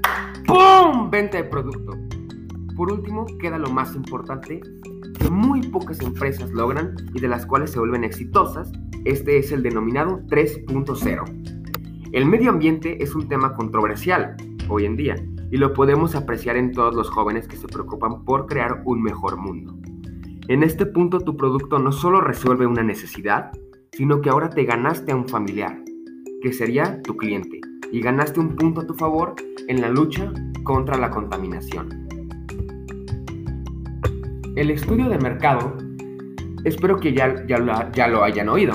¡pum! 0.44 1.08
Venta 1.08 1.36
de 1.36 1.44
producto. 1.44 1.92
Por 2.74 2.92
último, 2.92 3.26
queda 3.38 3.58
lo 3.58 3.70
más 3.70 3.94
importante, 3.94 4.60
muy 5.30 5.62
pocas 5.68 6.00
empresas 6.00 6.50
logran 6.50 6.94
y 7.14 7.20
de 7.20 7.28
las 7.28 7.46
cuales 7.46 7.70
se 7.70 7.78
vuelven 7.78 8.04
exitosas, 8.04 8.72
este 9.04 9.38
es 9.38 9.52
el 9.52 9.62
denominado 9.62 10.20
3.0. 10.26 12.12
El 12.12 12.26
medio 12.26 12.50
ambiente 12.50 13.02
es 13.02 13.14
un 13.14 13.28
tema 13.28 13.54
controversial 13.54 14.36
hoy 14.68 14.84
en 14.84 14.96
día 14.96 15.16
y 15.50 15.56
lo 15.56 15.72
podemos 15.72 16.14
apreciar 16.14 16.56
en 16.56 16.72
todos 16.72 16.94
los 16.94 17.10
jóvenes 17.10 17.46
que 17.48 17.56
se 17.56 17.68
preocupan 17.68 18.24
por 18.24 18.46
crear 18.46 18.82
un 18.84 19.02
mejor 19.02 19.36
mundo. 19.36 19.78
En 20.48 20.62
este 20.62 20.86
punto 20.86 21.20
tu 21.20 21.36
producto 21.36 21.78
no 21.78 21.92
solo 21.92 22.20
resuelve 22.20 22.66
una 22.66 22.82
necesidad, 22.82 23.50
sino 23.92 24.20
que 24.20 24.30
ahora 24.30 24.50
te 24.50 24.64
ganaste 24.64 25.12
a 25.12 25.16
un 25.16 25.28
familiar, 25.28 25.82
que 26.40 26.52
sería 26.52 27.02
tu 27.02 27.16
cliente, 27.16 27.60
y 27.92 28.00
ganaste 28.00 28.40
un 28.40 28.56
punto 28.56 28.80
a 28.80 28.86
tu 28.86 28.94
favor 28.94 29.34
en 29.66 29.80
la 29.80 29.90
lucha 29.90 30.32
contra 30.64 30.96
la 30.96 31.10
contaminación. 31.10 32.07
El 34.58 34.72
estudio 34.72 35.08
de 35.08 35.18
mercado, 35.18 35.76
espero 36.64 36.98
que 36.98 37.14
ya, 37.14 37.46
ya, 37.46 37.58
lo, 37.58 37.72
lo 38.08 38.24
hayan 38.24 38.48
oído. 38.48 38.74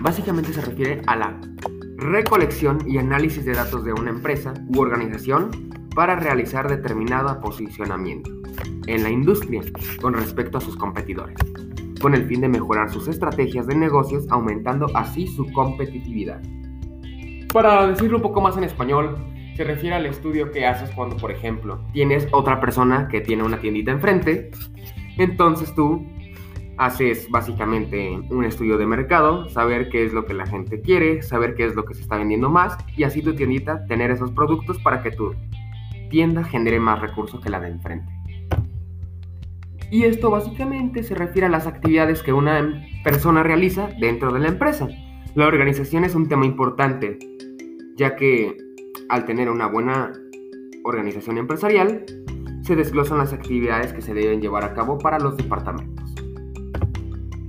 Básicamente 0.00 0.52
se 0.52 0.60
refiere 0.60 1.00
a 1.06 1.16
la 1.16 1.40
recolección 1.96 2.76
y 2.86 2.98
análisis 2.98 3.46
de 3.46 3.54
datos 3.54 3.82
de 3.86 3.94
una 3.94 4.10
empresa 4.10 4.52
u 4.68 4.80
organización 4.80 5.48
para 5.94 6.16
realizar 6.16 6.68
determinado 6.68 7.40
posicionamiento 7.40 8.30
en 8.86 9.04
la 9.04 9.08
industria 9.08 9.62
con 10.02 10.12
respecto 10.12 10.58
a 10.58 10.60
sus 10.60 10.76
competidores, 10.76 11.38
con 12.02 12.14
el 12.14 12.26
fin 12.26 12.42
de 12.42 12.50
mejorar 12.50 12.90
sus 12.90 13.08
estrategias 13.08 13.66
de 13.66 13.74
negocios, 13.74 14.26
aumentando 14.28 14.86
así 14.94 15.26
su 15.28 15.50
competitividad. 15.52 16.42
Para 17.54 17.86
decirlo 17.86 18.18
un 18.18 18.22
poco 18.22 18.42
más 18.42 18.54
en 18.58 18.64
español, 18.64 19.16
se 19.56 19.64
refiere 19.64 19.96
al 19.96 20.04
estudio 20.04 20.50
que 20.52 20.66
haces 20.66 20.90
cuando, 20.90 21.16
por 21.16 21.32
ejemplo, 21.32 21.80
tienes 21.92 22.28
otra 22.30 22.60
persona 22.60 23.08
que 23.08 23.22
tiene 23.22 23.42
una 23.42 23.58
tiendita 23.58 23.90
enfrente. 23.90 24.50
Entonces 25.16 25.74
tú 25.74 26.06
haces 26.76 27.26
básicamente 27.30 28.10
un 28.28 28.44
estudio 28.44 28.76
de 28.76 28.84
mercado, 28.84 29.48
saber 29.48 29.88
qué 29.88 30.04
es 30.04 30.12
lo 30.12 30.26
que 30.26 30.34
la 30.34 30.46
gente 30.46 30.82
quiere, 30.82 31.22
saber 31.22 31.54
qué 31.54 31.64
es 31.64 31.74
lo 31.74 31.86
que 31.86 31.94
se 31.94 32.02
está 32.02 32.18
vendiendo 32.18 32.50
más 32.50 32.76
y 32.98 33.04
así 33.04 33.22
tu 33.22 33.34
tiendita 33.34 33.86
tener 33.86 34.10
esos 34.10 34.30
productos 34.32 34.78
para 34.80 35.02
que 35.02 35.10
tu 35.10 35.34
tienda 36.10 36.44
genere 36.44 36.78
más 36.78 37.00
recursos 37.00 37.40
que 37.40 37.48
la 37.48 37.58
de 37.58 37.68
enfrente. 37.68 38.12
Y 39.90 40.04
esto 40.04 40.30
básicamente 40.30 41.02
se 41.02 41.14
refiere 41.14 41.46
a 41.46 41.50
las 41.50 41.66
actividades 41.66 42.22
que 42.22 42.34
una 42.34 42.84
persona 43.04 43.42
realiza 43.42 43.88
dentro 43.98 44.32
de 44.32 44.40
la 44.40 44.48
empresa. 44.48 44.86
La 45.34 45.46
organización 45.46 46.04
es 46.04 46.14
un 46.14 46.28
tema 46.28 46.44
importante, 46.44 47.18
ya 47.96 48.16
que 48.16 48.65
al 49.08 49.24
tener 49.24 49.50
una 49.50 49.66
buena 49.66 50.12
organización 50.84 51.38
empresarial, 51.38 52.04
se 52.62 52.76
desglosan 52.76 53.18
las 53.18 53.32
actividades 53.32 53.92
que 53.92 54.02
se 54.02 54.14
deben 54.14 54.40
llevar 54.40 54.64
a 54.64 54.74
cabo 54.74 54.98
para 54.98 55.18
los 55.18 55.36
departamentos. 55.36 56.14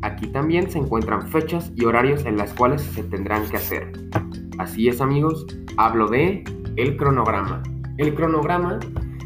Aquí 0.02 0.28
también 0.28 0.70
se 0.70 0.78
encuentran 0.78 1.28
fechas 1.28 1.72
y 1.76 1.86
horarios 1.86 2.26
en 2.26 2.38
las 2.38 2.54
cuales 2.54 2.82
se 2.82 3.04
tendrán 3.04 3.50
que 3.50 3.58
hacer. 3.58 3.92
Así 4.58 4.88
es 4.88 5.02
amigos, 5.02 5.46
hablo 5.78 6.08
de 6.08 6.44
el 6.76 6.98
cronograma. 6.98 7.64
El 7.98 8.14
cronograma, 8.14 8.80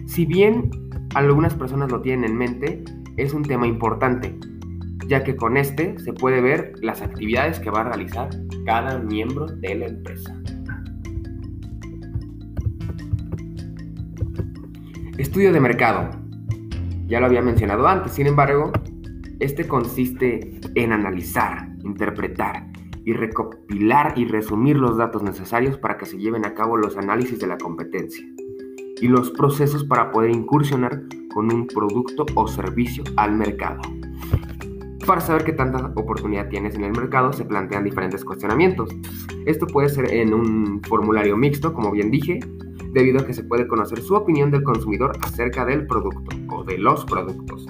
si 0.05 0.25
bien 0.25 0.71
algunas 1.13 1.53
personas 1.55 1.91
lo 1.91 2.01
tienen 2.01 2.31
en 2.31 2.37
mente, 2.37 2.83
es 3.17 3.33
un 3.33 3.43
tema 3.43 3.67
importante, 3.67 4.37
ya 5.07 5.23
que 5.23 5.35
con 5.35 5.57
este 5.57 5.99
se 5.99 6.13
puede 6.13 6.41
ver 6.41 6.73
las 6.81 7.01
actividades 7.01 7.59
que 7.59 7.69
va 7.69 7.81
a 7.81 7.89
realizar 7.89 8.29
cada 8.65 8.97
miembro 8.97 9.47
de 9.47 9.75
la 9.75 9.87
empresa. 9.87 10.41
Estudio 15.17 15.51
de 15.51 15.59
mercado. 15.59 16.09
Ya 17.07 17.19
lo 17.19 17.25
había 17.25 17.41
mencionado 17.41 17.85
antes, 17.87 18.13
sin 18.13 18.27
embargo, 18.27 18.71
este 19.39 19.67
consiste 19.67 20.59
en 20.75 20.93
analizar, 20.93 21.67
interpretar 21.83 22.67
y 23.03 23.13
recopilar 23.13 24.13
y 24.17 24.25
resumir 24.25 24.77
los 24.77 24.97
datos 24.97 25.21
necesarios 25.21 25.77
para 25.77 25.97
que 25.97 26.05
se 26.05 26.17
lleven 26.17 26.45
a 26.45 26.53
cabo 26.53 26.77
los 26.77 26.97
análisis 26.97 27.39
de 27.39 27.47
la 27.47 27.57
competencia 27.57 28.25
y 29.01 29.07
los 29.07 29.31
procesos 29.31 29.83
para 29.83 30.11
poder 30.11 30.31
incursionar 30.31 31.03
con 31.33 31.53
un 31.53 31.67
producto 31.67 32.25
o 32.35 32.47
servicio 32.47 33.03
al 33.17 33.35
mercado. 33.35 33.81
Para 35.05 35.19
saber 35.19 35.43
qué 35.43 35.51
tanta 35.51 35.91
oportunidad 35.95 36.47
tienes 36.47 36.75
en 36.75 36.85
el 36.85 36.91
mercado 36.91 37.33
se 37.33 37.43
plantean 37.43 37.83
diferentes 37.83 38.23
cuestionamientos. 38.23 38.89
Esto 39.45 39.67
puede 39.67 39.89
ser 39.89 40.13
en 40.13 40.33
un 40.33 40.81
formulario 40.87 41.35
mixto, 41.35 41.73
como 41.73 41.91
bien 41.91 42.11
dije, 42.11 42.39
debido 42.93 43.19
a 43.19 43.25
que 43.25 43.33
se 43.33 43.43
puede 43.43 43.67
conocer 43.67 44.01
su 44.01 44.15
opinión 44.15 44.51
del 44.51 44.63
consumidor 44.63 45.11
acerca 45.21 45.65
del 45.65 45.87
producto 45.87 46.35
o 46.49 46.63
de 46.63 46.77
los 46.77 47.05
productos. 47.05 47.65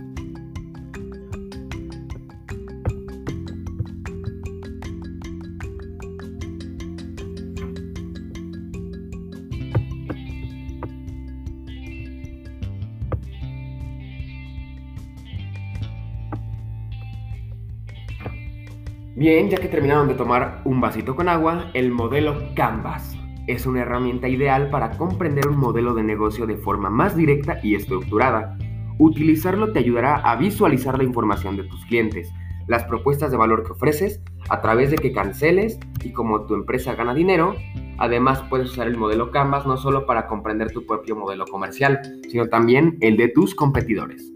Bien, 19.15 19.51
ya 19.51 19.59
que 19.59 19.67
terminaron 19.67 20.07
de 20.07 20.15
tomar 20.15 20.61
un 20.65 20.81
vasito 20.81 21.15
con 21.15 21.29
agua, 21.29 21.69
el 21.75 21.91
modelo 21.91 22.55
Canvas 22.55 23.20
es 23.47 23.65
una 23.65 23.81
herramienta 23.81 24.27
ideal 24.27 24.69
para 24.69 24.91
comprender 24.91 25.47
un 25.47 25.57
modelo 25.57 25.93
de 25.93 26.03
negocio 26.03 26.45
de 26.45 26.57
forma 26.57 26.89
más 26.89 27.15
directa 27.15 27.59
y 27.63 27.75
estructurada. 27.75 28.57
Utilizarlo 28.97 29.71
te 29.71 29.79
ayudará 29.79 30.15
a 30.17 30.35
visualizar 30.35 30.97
la 30.97 31.03
información 31.03 31.57
de 31.57 31.63
tus 31.63 31.83
clientes, 31.85 32.31
las 32.67 32.83
propuestas 32.83 33.31
de 33.31 33.37
valor 33.37 33.63
que 33.63 33.71
ofreces, 33.71 34.21
a 34.49 34.61
través 34.61 34.91
de 34.91 34.97
que 34.97 35.11
canceles 35.11 35.79
y 36.03 36.11
como 36.11 36.45
tu 36.45 36.53
empresa 36.53 36.95
gana 36.95 37.13
dinero, 37.13 37.55
además 37.97 38.43
puedes 38.49 38.71
usar 38.71 38.87
el 38.87 38.97
modelo 38.97 39.31
Canvas 39.31 39.65
no 39.65 39.77
solo 39.77 40.05
para 40.05 40.27
comprender 40.27 40.71
tu 40.71 40.85
propio 40.85 41.15
modelo 41.15 41.45
comercial, 41.45 41.99
sino 42.29 42.47
también 42.47 42.97
el 43.01 43.17
de 43.17 43.29
tus 43.29 43.55
competidores. 43.55 44.31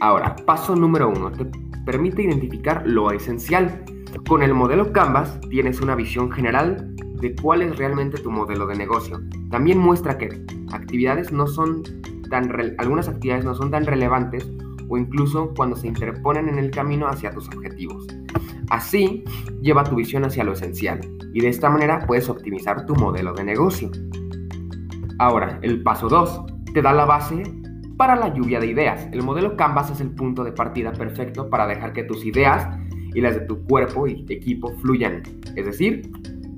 Ahora, 0.00 0.36
paso 0.44 0.76
número 0.76 1.08
uno, 1.08 1.32
te 1.32 1.46
permite 1.84 2.22
identificar 2.22 2.82
lo 2.86 3.10
esencial. 3.10 3.84
Con 4.28 4.42
el 4.42 4.54
modelo 4.54 4.92
Canvas 4.92 5.40
tienes 5.50 5.80
una 5.80 5.94
visión 5.94 6.30
general 6.30 6.94
de 7.24 7.34
cuál 7.36 7.62
es 7.62 7.78
realmente 7.78 8.20
tu 8.20 8.30
modelo 8.30 8.66
de 8.66 8.76
negocio. 8.76 9.18
También 9.50 9.78
muestra 9.78 10.18
que 10.18 10.44
actividades 10.72 11.32
no 11.32 11.46
son 11.46 11.82
tan 12.28 12.52
algunas 12.76 13.08
actividades 13.08 13.46
no 13.46 13.54
son 13.54 13.70
tan 13.70 13.86
relevantes 13.86 14.46
o 14.90 14.98
incluso 14.98 15.54
cuando 15.56 15.74
se 15.74 15.88
interponen 15.88 16.50
en 16.50 16.58
el 16.58 16.70
camino 16.70 17.08
hacia 17.08 17.30
tus 17.30 17.48
objetivos. 17.48 18.06
Así, 18.68 19.24
lleva 19.62 19.84
tu 19.84 19.96
visión 19.96 20.26
hacia 20.26 20.44
lo 20.44 20.52
esencial 20.52 21.00
y 21.32 21.40
de 21.40 21.48
esta 21.48 21.70
manera 21.70 22.04
puedes 22.06 22.28
optimizar 22.28 22.84
tu 22.84 22.94
modelo 22.94 23.32
de 23.32 23.44
negocio. 23.44 23.90
Ahora, 25.18 25.58
el 25.62 25.82
paso 25.82 26.08
2 26.08 26.44
te 26.74 26.82
da 26.82 26.92
la 26.92 27.06
base 27.06 27.42
para 27.96 28.16
la 28.16 28.34
lluvia 28.34 28.60
de 28.60 28.66
ideas. 28.66 29.08
El 29.12 29.22
modelo 29.22 29.56
Canvas 29.56 29.90
es 29.90 30.02
el 30.02 30.10
punto 30.10 30.44
de 30.44 30.52
partida 30.52 30.92
perfecto 30.92 31.48
para 31.48 31.66
dejar 31.66 31.94
que 31.94 32.04
tus 32.04 32.22
ideas 32.26 32.68
y 33.14 33.22
las 33.22 33.34
de 33.34 33.46
tu 33.46 33.64
cuerpo 33.64 34.06
y 34.06 34.26
equipo 34.28 34.74
fluyan, 34.82 35.22
es 35.56 35.64
decir, 35.64 36.10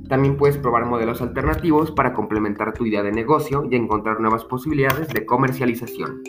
también 0.08 0.36
puedes 0.36 0.56
probar 0.58 0.86
modelos 0.86 1.20
alternativos 1.20 1.90
para 1.90 2.12
complementar 2.12 2.72
tu 2.72 2.86
idea 2.86 3.02
de 3.02 3.12
negocio 3.12 3.66
y 3.70 3.76
encontrar 3.76 4.20
nuevas 4.20 4.44
posibilidades 4.44 5.08
de 5.08 5.26
comercialización. 5.26 6.22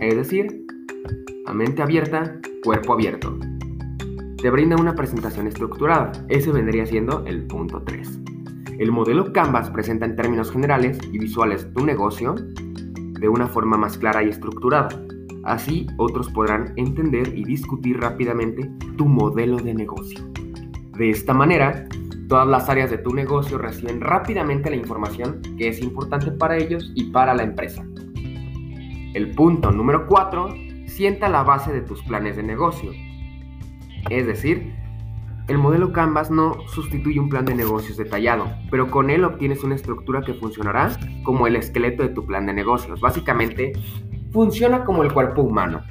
Es 0.00 0.16
decir, 0.16 0.66
a 1.46 1.54
mente 1.54 1.82
abierta, 1.82 2.38
cuerpo 2.62 2.92
abierto. 2.92 3.38
Te 4.36 4.50
brinda 4.50 4.76
una 4.76 4.94
presentación 4.94 5.46
estructurada. 5.46 6.12
Ese 6.28 6.52
vendría 6.52 6.84
siendo 6.86 7.24
el 7.26 7.46
punto 7.46 7.82
3. 7.82 8.20
El 8.78 8.92
modelo 8.92 9.32
Canvas 9.32 9.70
presenta 9.70 10.04
en 10.04 10.16
términos 10.16 10.52
generales 10.52 10.98
y 11.10 11.18
visuales 11.18 11.72
tu 11.72 11.86
negocio 11.86 12.34
de 12.34 13.28
una 13.28 13.48
forma 13.48 13.78
más 13.78 13.96
clara 13.96 14.22
y 14.22 14.28
estructurada. 14.28 14.88
Así 15.44 15.86
otros 15.96 16.28
podrán 16.30 16.74
entender 16.76 17.32
y 17.36 17.44
discutir 17.44 17.98
rápidamente 17.98 18.70
tu 18.96 19.06
modelo 19.06 19.56
de 19.56 19.72
negocio. 19.72 20.35
De 20.96 21.10
esta 21.10 21.34
manera, 21.34 21.86
todas 22.26 22.46
las 22.46 22.70
áreas 22.70 22.90
de 22.90 22.96
tu 22.96 23.12
negocio 23.12 23.58
reciben 23.58 24.00
rápidamente 24.00 24.70
la 24.70 24.76
información 24.76 25.42
que 25.58 25.68
es 25.68 25.82
importante 25.82 26.32
para 26.32 26.56
ellos 26.56 26.90
y 26.94 27.10
para 27.10 27.34
la 27.34 27.42
empresa. 27.42 27.84
El 29.12 29.32
punto 29.34 29.70
número 29.70 30.06
4 30.06 30.54
sienta 30.86 31.28
la 31.28 31.42
base 31.42 31.70
de 31.72 31.82
tus 31.82 32.02
planes 32.04 32.36
de 32.36 32.42
negocio. 32.42 32.92
Es 34.08 34.26
decir, 34.26 34.74
el 35.48 35.58
modelo 35.58 35.92
Canvas 35.92 36.30
no 36.30 36.56
sustituye 36.68 37.20
un 37.20 37.28
plan 37.28 37.44
de 37.44 37.54
negocios 37.54 37.98
detallado, 37.98 38.48
pero 38.70 38.90
con 38.90 39.10
él 39.10 39.24
obtienes 39.24 39.62
una 39.64 39.74
estructura 39.74 40.22
que 40.22 40.32
funcionará 40.32 40.96
como 41.24 41.46
el 41.46 41.56
esqueleto 41.56 42.02
de 42.02 42.08
tu 42.08 42.24
plan 42.24 42.46
de 42.46 42.54
negocios. 42.54 43.00
Básicamente, 43.00 43.72
funciona 44.32 44.84
como 44.84 45.02
el 45.02 45.12
cuerpo 45.12 45.42
humano 45.42 45.82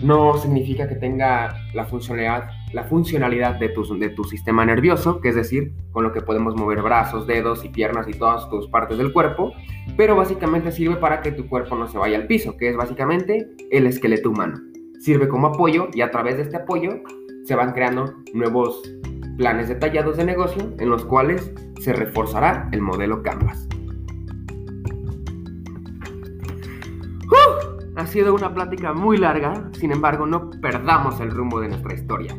no 0.00 0.36
significa 0.36 0.88
que 0.88 0.96
tenga 0.96 1.56
la 1.72 1.86
funcionalidad, 1.86 2.50
la 2.74 2.84
funcionalidad 2.84 3.54
de, 3.60 3.68
tu, 3.68 3.96
de 3.96 4.10
tu 4.10 4.24
sistema 4.24 4.64
nervioso, 4.64 5.20
que 5.20 5.28
es 5.28 5.36
decir, 5.36 5.72
con 5.92 6.02
lo 6.02 6.12
que 6.12 6.20
podemos 6.20 6.56
mover 6.56 6.82
brazos, 6.82 7.26
dedos 7.26 7.64
y 7.64 7.68
piernas 7.68 8.08
y 8.08 8.14
todas 8.14 8.50
tus 8.50 8.68
partes 8.68 8.98
del 8.98 9.12
cuerpo, 9.12 9.52
pero 9.96 10.16
básicamente 10.16 10.72
sirve 10.72 10.96
para 10.96 11.20
que 11.20 11.30
tu 11.30 11.48
cuerpo 11.48 11.76
no 11.76 11.86
se 11.86 11.98
vaya 11.98 12.16
al 12.16 12.26
piso, 12.26 12.56
que 12.56 12.68
es 12.68 12.76
básicamente 12.76 13.48
el 13.70 13.86
esqueleto 13.86 14.30
humano. 14.30 14.60
Sirve 14.98 15.28
como 15.28 15.46
apoyo 15.46 15.88
y 15.94 16.00
a 16.00 16.10
través 16.10 16.36
de 16.36 16.42
este 16.42 16.56
apoyo 16.56 17.00
se 17.44 17.54
van 17.54 17.72
creando 17.72 18.12
nuevos 18.32 18.82
planes 19.38 19.68
detallados 19.68 20.16
de 20.16 20.24
negocio 20.24 20.74
en 20.78 20.90
los 20.90 21.04
cuales 21.04 21.52
se 21.80 21.92
reforzará 21.92 22.68
el 22.72 22.82
modelo 22.82 23.22
Canvas. 23.22 23.68
Ha 27.96 28.06
sido 28.08 28.34
una 28.34 28.52
plática 28.52 28.92
muy 28.92 29.18
larga, 29.18 29.70
sin 29.78 29.92
embargo 29.92 30.26
no 30.26 30.50
perdamos 30.60 31.20
el 31.20 31.30
rumbo 31.30 31.60
de 31.60 31.68
nuestra 31.68 31.94
historia. 31.94 32.36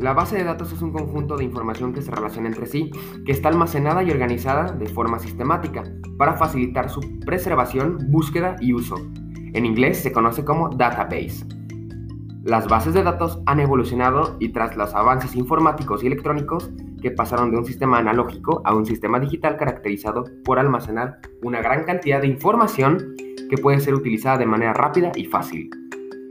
La 0.00 0.14
base 0.14 0.34
de 0.34 0.44
datos 0.44 0.72
es 0.72 0.80
un 0.80 0.92
conjunto 0.92 1.36
de 1.36 1.44
información 1.44 1.92
que 1.92 2.00
se 2.00 2.10
relaciona 2.10 2.48
entre 2.48 2.64
sí, 2.64 2.90
que 3.26 3.32
está 3.32 3.50
almacenada 3.50 4.02
y 4.02 4.10
organizada 4.10 4.72
de 4.72 4.86
forma 4.86 5.18
sistemática 5.18 5.84
para 6.16 6.38
facilitar 6.38 6.88
su 6.88 7.02
preservación, 7.20 7.98
búsqueda 8.08 8.56
y 8.62 8.72
uso. 8.72 8.96
En 9.52 9.66
inglés 9.66 9.98
se 10.02 10.10
conoce 10.10 10.42
como 10.42 10.70
database. 10.70 11.44
Las 12.44 12.66
bases 12.66 12.94
de 12.94 13.02
datos 13.02 13.42
han 13.44 13.60
evolucionado 13.60 14.38
y 14.40 14.48
tras 14.48 14.74
los 14.74 14.94
avances 14.94 15.36
informáticos 15.36 16.02
y 16.02 16.06
electrónicos 16.06 16.70
que 17.02 17.10
pasaron 17.10 17.50
de 17.50 17.58
un 17.58 17.66
sistema 17.66 17.98
analógico 17.98 18.62
a 18.64 18.74
un 18.74 18.86
sistema 18.86 19.20
digital 19.20 19.58
caracterizado 19.58 20.24
por 20.46 20.58
almacenar 20.58 21.18
una 21.42 21.60
gran 21.60 21.84
cantidad 21.84 22.22
de 22.22 22.28
información 22.28 23.16
que 23.50 23.58
puede 23.58 23.80
ser 23.80 23.94
utilizada 23.94 24.38
de 24.38 24.46
manera 24.46 24.72
rápida 24.72 25.12
y 25.14 25.26
fácil. 25.26 25.68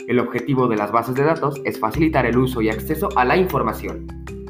El 0.09 0.19
objetivo 0.19 0.67
de 0.67 0.75
las 0.75 0.91
bases 0.91 1.15
de 1.15 1.23
datos 1.23 1.61
es 1.63 1.79
facilitar 1.79 2.25
el 2.25 2.37
uso 2.37 2.61
y 2.61 2.69
acceso 2.69 3.07
a 3.15 3.23
la 3.23 3.37
información. 3.37 4.07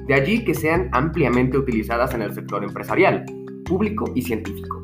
De 0.08 0.16
allí 0.16 0.44
que 0.44 0.56
sean 0.56 0.90
ampliamente 0.94 1.58
utilizadas 1.58 2.16
en 2.16 2.22
el 2.22 2.34
sector 2.34 2.64
empresarial, 2.64 3.26
público 3.66 4.06
y 4.16 4.22
científico, 4.24 4.82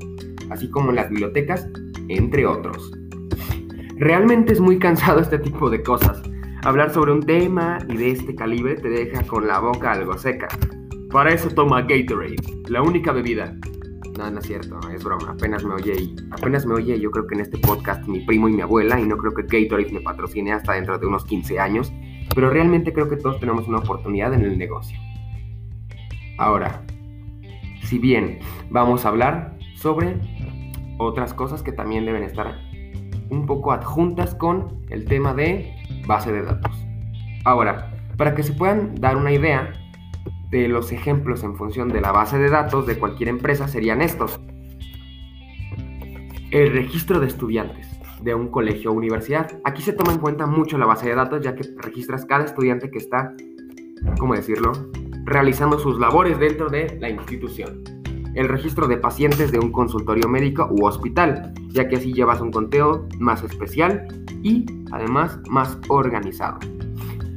así 0.49 0.69
como 0.69 0.91
en 0.91 0.97
las 0.97 1.09
bibliotecas, 1.09 1.67
entre 2.09 2.45
otros. 2.45 2.91
Realmente 3.95 4.53
es 4.53 4.59
muy 4.59 4.77
cansado 4.77 5.21
este 5.21 5.39
tipo 5.39 5.69
de 5.69 5.81
cosas, 5.81 6.21
Hablar 6.65 6.91
sobre 6.91 7.11
un 7.11 7.21
tema 7.21 7.77
y 7.87 7.95
de 7.95 8.09
este 8.09 8.33
calibre 8.33 8.73
te 8.73 8.89
deja 8.89 9.21
con 9.21 9.45
la 9.45 9.59
boca 9.59 9.91
algo 9.91 10.17
seca. 10.17 10.47
Para 11.11 11.31
eso 11.31 11.47
toma 11.49 11.83
Gatorade, 11.83 12.37
la 12.67 12.81
única 12.81 13.11
bebida. 13.11 13.55
No, 14.17 14.31
no 14.31 14.39
es 14.39 14.45
cierto, 14.45 14.79
es 14.93 15.03
broma. 15.03 15.31
Apenas 15.31 15.63
me 15.65 15.73
oye 15.73 15.93
y 15.93 16.15
apenas 16.31 16.65
me 16.65 16.75
oye 16.75 16.99
yo 16.99 17.11
creo 17.11 17.27
que 17.27 17.35
en 17.35 17.41
este 17.41 17.57
podcast 17.57 18.07
mi 18.07 18.21
primo 18.21 18.47
y 18.47 18.53
mi 18.53 18.61
abuela 18.61 18.99
y 18.99 19.05
no 19.05 19.17
creo 19.17 19.33
que 19.33 19.43
Gatorade 19.43 19.91
me 19.91 19.99
patrocine 19.99 20.53
hasta 20.53 20.73
dentro 20.73 20.97
de 20.97 21.05
unos 21.05 21.25
15 21.25 21.59
años, 21.59 21.91
pero 22.33 22.49
realmente 22.49 22.93
creo 22.93 23.09
que 23.09 23.17
todos 23.17 23.39
tenemos 23.39 23.67
una 23.67 23.79
oportunidad 23.79 24.33
en 24.33 24.43
el 24.43 24.57
negocio. 24.57 24.97
Ahora, 26.37 26.81
Si 27.83 27.99
bien 27.99 28.39
vamos 28.71 29.05
a 29.05 29.09
hablar 29.09 29.57
sobre 29.75 30.15
otras 30.97 31.33
cosas 31.35 31.61
que 31.61 31.71
también 31.71 32.05
deben 32.05 32.23
estar 32.23 32.55
un 33.29 33.45
poco 33.45 33.71
adjuntas 33.71 34.33
con 34.33 34.81
el 34.89 35.05
tema 35.05 35.33
de 35.33 35.71
base 36.07 36.31
de 36.31 36.41
datos. 36.41 36.71
Ahora, 37.43 37.91
para 38.17 38.33
que 38.33 38.41
se 38.41 38.53
puedan 38.53 38.95
dar 38.95 39.17
una 39.17 39.31
idea 39.31 39.73
de 40.61 40.69
los 40.69 40.91
ejemplos 40.93 41.43
en 41.43 41.55
función 41.55 41.89
de 41.89 41.99
la 41.99 42.11
base 42.11 42.37
de 42.37 42.49
datos 42.49 42.85
de 42.85 42.97
cualquier 42.97 43.29
empresa 43.29 43.67
serían 43.67 44.01
estos. 44.01 44.39
El 46.51 46.71
registro 46.71 47.19
de 47.19 47.27
estudiantes 47.27 47.87
de 48.21 48.33
un 48.33 48.47
colegio 48.47 48.91
o 48.91 48.93
universidad. 48.93 49.59
Aquí 49.65 49.81
se 49.81 49.91
toma 49.91 50.13
en 50.13 50.19
cuenta 50.19 50.45
mucho 50.45 50.77
la 50.77 50.85
base 50.85 51.09
de 51.09 51.15
datos 51.15 51.41
ya 51.41 51.55
que 51.55 51.63
registras 51.77 52.25
cada 52.25 52.45
estudiante 52.45 52.89
que 52.89 52.97
está, 52.97 53.33
¿cómo 54.17 54.33
decirlo?, 54.33 54.71
realizando 55.25 55.77
sus 55.77 55.99
labores 55.99 56.39
dentro 56.39 56.69
de 56.69 56.97
la 56.99 57.09
institución. 57.09 57.83
El 58.33 58.47
registro 58.47 58.87
de 58.87 58.97
pacientes 58.97 59.51
de 59.51 59.59
un 59.59 59.71
consultorio 59.71 60.29
médico 60.29 60.69
u 60.71 60.85
hospital, 60.85 61.53
ya 61.69 61.87
que 61.87 61.97
así 61.97 62.13
llevas 62.13 62.41
un 62.41 62.51
conteo 62.51 63.07
más 63.19 63.43
especial 63.43 64.07
y 64.41 64.65
además 64.91 65.39
más 65.49 65.77
organizado. 65.89 66.59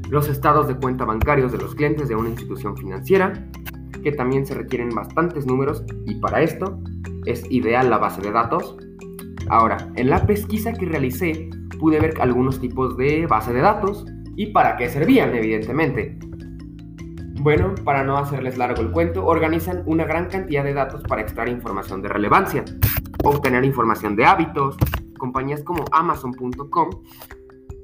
Los 0.09 0.29
estados 0.29 0.69
de 0.69 0.77
cuenta 0.77 1.05
bancarios 1.05 1.53
de 1.53 1.59
los 1.59 1.75
clientes 1.75 2.09
de 2.09 2.17
una 2.17 2.31
institución 2.31 2.77
financiera, 2.77 3.49
que 4.03 4.13
también 4.13 4.47
se 4.47 4.55
requieren 4.55 4.91
bastantes 4.91 5.47
números 5.47 5.85
y 6.07 6.15
para 6.17 6.43
esto 6.43 6.81
es 7.27 7.51
ideal 7.51 7.91
la 7.91 7.99
base 7.99 8.23
de 8.23 8.31
datos 8.31 8.77
Ahora, 9.51 9.79
en 9.97 10.11
la 10.11 10.27
pesquisa 10.27 10.73
que 10.73 10.87
realicé 10.87 11.49
pude 11.79 12.01
ver 12.01 12.21
algunos 12.21 12.61
tipos 12.61 12.97
de 12.97 13.27
base 13.27 13.53
de 13.53 13.61
datos 13.61 14.05
y 14.37 14.47
para 14.47 14.77
qué 14.77 14.89
servían, 14.91 15.35
evidentemente. 15.35 16.19
Bueno, 17.41 17.75
para 17.85 18.05
no 18.05 18.19
hacerles 18.19 18.59
largo 18.59 18.83
el 18.83 18.91
cuento, 18.91 19.25
organizan 19.25 19.83
una 19.87 20.05
gran 20.05 20.27
cantidad 20.27 20.65
de 20.65 20.75
datos 20.75 21.03
para 21.05 21.23
extraer 21.23 21.49
información 21.49 22.03
de 22.03 22.09
relevancia, 22.09 22.65
obtener 23.25 23.65
información 23.65 24.17
de 24.17 24.27
hábitos. 24.27 24.77
Compañías 25.19 25.65
como 25.65 25.85
Amazon.com 25.93 26.91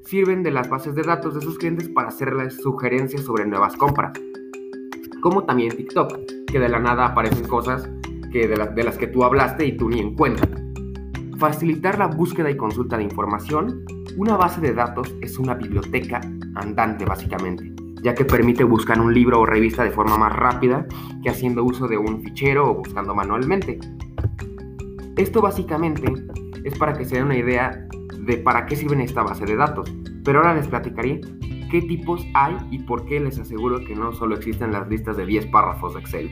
sirven 0.04 0.42
de 0.42 0.50
las 0.50 0.68
bases 0.68 0.94
de 0.94 1.02
datos 1.02 1.34
de 1.34 1.40
sus 1.40 1.58
clientes 1.58 1.88
para 1.88 2.08
hacerles 2.08 2.56
sugerencias 2.56 3.23
sobre 3.23 3.46
nuevas 3.46 3.76
compras. 3.76 4.12
Como 5.20 5.44
también 5.44 5.76
TikTok, 5.76 6.12
que 6.46 6.58
de 6.58 6.68
la 6.68 6.78
nada 6.78 7.06
aparecen 7.06 7.49
cosas 7.49 7.88
que 8.30 8.46
de, 8.49 8.56
las 8.84 8.99
que 8.99 9.06
tú 9.06 9.25
hablaste 9.25 9.64
y 9.64 9.76
tú 9.76 9.88
ni 9.88 10.00
en 10.00 10.14
cuenta 10.14 10.49
facilitar 11.38 11.99
la 11.99 12.06
búsqueda 12.06 12.50
y 12.50 12.56
consulta 12.56 12.96
de 12.96 13.04
información, 13.04 13.84
una 14.16 14.37
base 14.37 14.61
de 14.61 14.73
datos 14.73 15.14
es 15.20 15.38
una 15.38 15.54
biblioteca 15.54 16.20
andante 16.54 17.04
básicamente, 17.04 17.73
ya 18.02 18.14
que 18.14 18.25
permite 18.25 18.64
buscar 18.64 19.00
un 19.00 19.12
libro 19.12 19.40
o 19.40 19.46
revista 19.46 19.84
de 19.84 19.90
forma 19.90 20.16
más 20.16 20.32
rápida 20.32 20.87
que 21.23 21.30
haciendo 21.30 21.64
uso 21.64 21.88
de 21.88 21.99
un 21.99 22.23
fichero 22.23 22.70
o 22.70 22.75
buscando 22.75 23.14
manualmente. 23.14 23.78
Esto 25.16 25.42
básicamente 25.42 26.12
es 26.64 26.78
para 26.78 26.94
que 26.94 27.04
se 27.04 27.16
den 27.16 27.25
una 27.25 27.37
idea 27.37 27.83
de 28.24 28.38
para 28.38 28.66
qué 28.66 28.76
sirven 28.76 29.00
esta 29.00 29.22
base 29.22 29.44
de 29.44 29.56
datos, 29.56 29.92
pero 30.24 30.38
ahora 30.40 30.54
les 30.54 30.68
platicaré 30.68 31.20
qué 31.70 31.82
tipos 31.82 32.26
hay 32.34 32.56
y 32.70 32.78
por 32.80 33.04
qué 33.04 33.20
les 33.20 33.38
aseguro 33.38 33.84
que 33.84 33.94
no 33.94 34.12
solo 34.12 34.36
existen 34.36 34.72
las 34.72 34.88
listas 34.88 35.16
de 35.16 35.26
10 35.26 35.46
párrafos 35.46 35.94
de 35.94 36.00
Excel. 36.00 36.30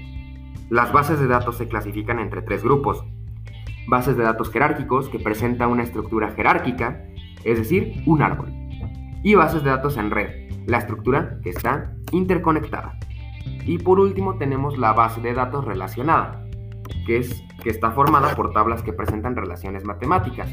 Las 0.71 0.93
bases 0.93 1.21
de 1.21 1.27
datos 1.27 1.59
se 1.59 1.69
clasifican 1.69 2.19
entre 2.19 2.43
tres 2.43 2.63
grupos, 2.63 3.05
bases 3.87 4.17
de 4.17 4.23
datos 4.23 4.51
jerárquicos 4.51 5.09
que 5.09 5.19
presentan 5.19 5.71
una 5.71 5.83
estructura 5.83 6.31
jerárquica, 6.31 7.05
es 7.45 7.59
decir, 7.59 8.03
un 8.07 8.23
árbol, 8.23 8.51
y 9.23 9.35
bases 9.35 9.63
de 9.63 9.71
datos 9.71 9.97
en 9.97 10.11
red, 10.11 10.51
la 10.67 10.79
estructura 10.79 11.39
que 11.43 11.51
está 11.51 11.93
interconectada. 12.13 12.99
Y 13.67 13.79
por 13.79 14.01
último 14.01 14.37
tenemos 14.37 14.79
la 14.79 14.93
base 14.93 15.21
de 15.21 15.35
datos 15.35 15.65
relacionada, 15.65 16.47
que, 17.07 17.19
es, 17.19 17.45
que 17.63 17.71
está 17.71 17.91
formada 17.91 18.35
por 18.35 18.53
tablas 18.53 18.83
que 18.83 18.93
presentan 18.93 19.37
relaciones 19.37 19.85
matemáticas. 19.85 20.51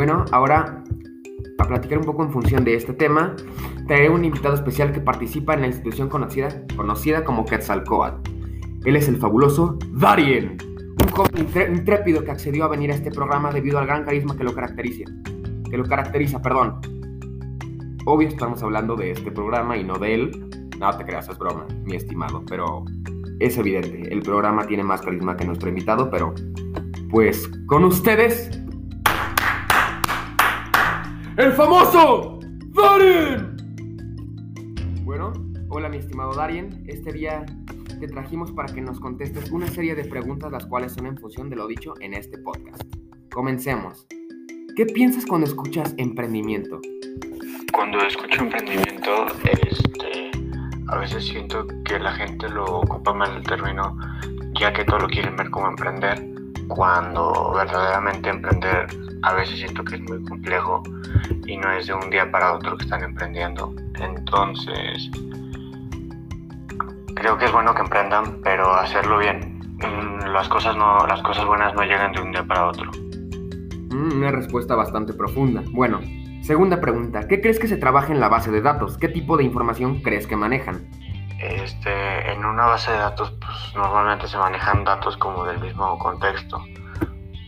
Bueno, 0.00 0.24
ahora 0.32 0.82
a 1.58 1.64
platicar 1.64 1.98
un 1.98 2.06
poco 2.06 2.22
en 2.22 2.32
función 2.32 2.64
de 2.64 2.74
este 2.74 2.94
tema, 2.94 3.36
traeré 3.86 4.08
un 4.08 4.24
invitado 4.24 4.54
especial 4.54 4.92
que 4.92 5.00
participa 5.00 5.52
en 5.52 5.60
la 5.60 5.66
institución 5.66 6.08
conocida, 6.08 6.48
conocida 6.74 7.22
como 7.22 7.44
Quetzalcoatl. 7.44 8.30
Él 8.86 8.96
es 8.96 9.08
el 9.08 9.18
fabuloso 9.18 9.78
Darien, 9.92 10.56
un 11.04 11.10
joven 11.10 11.46
intrépido 11.76 12.24
que 12.24 12.30
accedió 12.30 12.64
a 12.64 12.68
venir 12.68 12.90
a 12.92 12.94
este 12.94 13.10
programa 13.10 13.52
debido 13.52 13.78
al 13.78 13.86
gran 13.86 14.06
carisma 14.06 14.34
que 14.34 14.42
lo 14.42 14.54
caracteriza. 14.54 15.04
Que 15.70 15.76
lo 15.76 15.84
caracteriza, 15.84 16.40
perdón. 16.40 16.80
Obvio 18.06 18.28
estamos 18.28 18.62
hablando 18.62 18.96
de 18.96 19.10
este 19.10 19.30
programa 19.30 19.76
y 19.76 19.84
no 19.84 19.98
de 19.98 20.14
él. 20.14 20.70
No 20.78 20.96
te 20.96 21.04
creas, 21.04 21.28
es 21.28 21.36
broma, 21.36 21.66
mi 21.84 21.96
estimado, 21.96 22.42
pero 22.48 22.86
es 23.38 23.58
evidente, 23.58 24.10
el 24.10 24.22
programa 24.22 24.66
tiene 24.66 24.82
más 24.82 25.02
carisma 25.02 25.36
que 25.36 25.44
nuestro 25.44 25.68
invitado, 25.68 26.08
pero 26.08 26.32
pues 27.10 27.50
con 27.66 27.84
ustedes 27.84 28.60
el 31.36 31.52
famoso 31.52 32.38
Darien. 32.74 33.56
Bueno, 35.04 35.32
hola 35.68 35.88
mi 35.88 35.98
estimado 35.98 36.32
Darien. 36.34 36.84
Este 36.86 37.12
día 37.12 37.44
te 37.98 38.06
trajimos 38.08 38.52
para 38.52 38.72
que 38.72 38.80
nos 38.80 39.00
contestes 39.00 39.50
una 39.50 39.68
serie 39.68 39.94
de 39.94 40.04
preguntas 40.04 40.50
las 40.50 40.66
cuales 40.66 40.92
son 40.92 41.06
en 41.06 41.16
función 41.18 41.50
de 41.50 41.56
lo 41.56 41.66
dicho 41.66 41.94
en 42.00 42.14
este 42.14 42.38
podcast. 42.38 42.82
Comencemos. 43.32 44.06
¿Qué 44.76 44.86
piensas 44.86 45.26
cuando 45.26 45.46
escuchas 45.46 45.94
emprendimiento? 45.98 46.80
Cuando 47.72 47.98
escucho 47.98 48.42
emprendimiento, 48.42 49.26
este, 49.44 50.30
a 50.88 50.96
veces 50.98 51.24
siento 51.24 51.66
que 51.84 51.98
la 51.98 52.12
gente 52.12 52.48
lo 52.48 52.64
ocupa 52.64 53.12
mal 53.12 53.36
el 53.36 53.42
término, 53.42 53.96
ya 54.58 54.72
que 54.72 54.84
todo 54.84 55.00
lo 55.00 55.08
quieren 55.08 55.36
ver 55.36 55.50
como 55.50 55.68
emprender, 55.68 56.29
cuando 56.70 57.52
verdaderamente 57.54 58.30
emprender 58.30 58.86
a 59.22 59.34
veces 59.34 59.58
siento 59.58 59.84
que 59.84 59.96
es 59.96 60.00
muy 60.02 60.22
complejo 60.24 60.82
y 61.46 61.56
no 61.56 61.70
es 61.72 61.86
de 61.88 61.94
un 61.94 62.08
día 62.10 62.30
para 62.30 62.54
otro 62.54 62.76
que 62.76 62.84
están 62.84 63.02
emprendiendo. 63.02 63.74
Entonces, 64.00 65.10
creo 67.14 67.36
que 67.36 67.44
es 67.46 67.52
bueno 67.52 67.74
que 67.74 67.82
emprendan, 67.82 68.40
pero 68.42 68.72
hacerlo 68.72 69.18
bien. 69.18 69.58
Mm, 69.78 70.28
las 70.32 70.48
cosas, 70.48 70.76
no, 70.76 71.06
las 71.06 71.20
cosas 71.22 71.44
buenas 71.44 71.74
no 71.74 71.82
llegan 71.82 72.12
de 72.12 72.22
un 72.22 72.32
día 72.32 72.44
para 72.44 72.68
otro. 72.68 72.90
Mm, 73.90 74.18
una 74.18 74.30
respuesta 74.30 74.74
bastante 74.74 75.12
profunda. 75.12 75.62
Bueno, 75.72 76.00
segunda 76.42 76.80
pregunta. 76.80 77.26
¿Qué 77.26 77.40
crees 77.40 77.58
que 77.58 77.68
se 77.68 77.76
trabaja 77.76 78.12
en 78.12 78.20
la 78.20 78.28
base 78.28 78.50
de 78.50 78.62
datos? 78.62 78.96
¿Qué 78.96 79.08
tipo 79.08 79.36
de 79.36 79.44
información 79.44 80.00
crees 80.02 80.26
que 80.26 80.36
manejan? 80.36 80.88
Este, 81.40 82.30
en 82.32 82.44
una 82.44 82.66
base 82.66 82.92
de 82.92 82.98
datos, 82.98 83.32
pues 83.50 83.74
normalmente 83.74 84.28
se 84.28 84.38
manejan 84.38 84.84
datos 84.84 85.16
como 85.16 85.44
del 85.44 85.58
mismo 85.58 85.98
contexto 85.98 86.62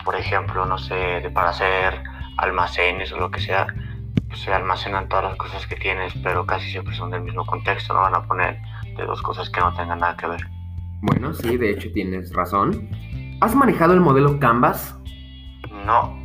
por 0.05 0.17
ejemplo, 0.17 0.67
no 0.67 0.79
sé, 0.79 0.95
de 0.95 1.31
para 1.31 1.51
hacer 1.51 2.03
almacenes 2.39 3.13
o 3.13 3.19
lo 3.19 3.31
que 3.31 3.41
sea, 3.41 3.67
pues 4.29 4.41
se 4.41 4.53
almacenan 4.53 5.09
todas 5.09 5.25
las 5.25 5.37
cosas 5.37 5.67
que 5.67 5.77
tienes, 5.77 6.13
pero 6.23 6.47
casi 6.47 6.71
siempre 6.71 6.95
son 6.95 7.11
del 7.11 7.23
mismo 7.23 7.45
contexto, 7.47 7.95
no 7.95 8.01
van 8.01 8.15
a 8.15 8.27
poner 8.27 8.59
de 8.97 9.05
dos 9.05 9.23
cosas 9.23 9.49
que 9.51 9.61
no 9.61 9.75
tengan 9.75 10.01
nada 10.01 10.17
que 10.17 10.27
ver. 10.27 10.47
Bueno, 11.03 11.33
sí, 11.35 11.57
de 11.57 11.71
hecho 11.71 11.91
tienes 11.93 12.33
razón. 12.33 12.89
¿Has 13.41 13.55
manejado 13.55 13.93
el 13.93 14.01
modelo 14.01 14.39
Canvas? 14.39 14.97
No. 15.85 16.21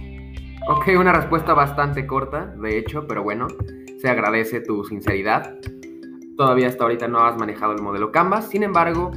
Ok, 0.70 0.90
una 1.00 1.14
respuesta 1.14 1.54
bastante 1.54 2.06
corta, 2.06 2.48
de 2.58 2.78
hecho, 2.78 3.08
pero 3.08 3.24
bueno, 3.24 3.48
se 4.00 4.10
agradece 4.10 4.60
tu 4.62 4.84
sinceridad. 4.84 5.56
Todavía 6.36 6.68
hasta 6.68 6.84
ahorita 6.84 7.08
no 7.08 7.26
has 7.26 7.38
manejado 7.38 7.74
el 7.74 7.82
modelo 7.82 8.12
Canvas, 8.12 8.50
sin 8.50 8.64
embargo, 8.64 9.12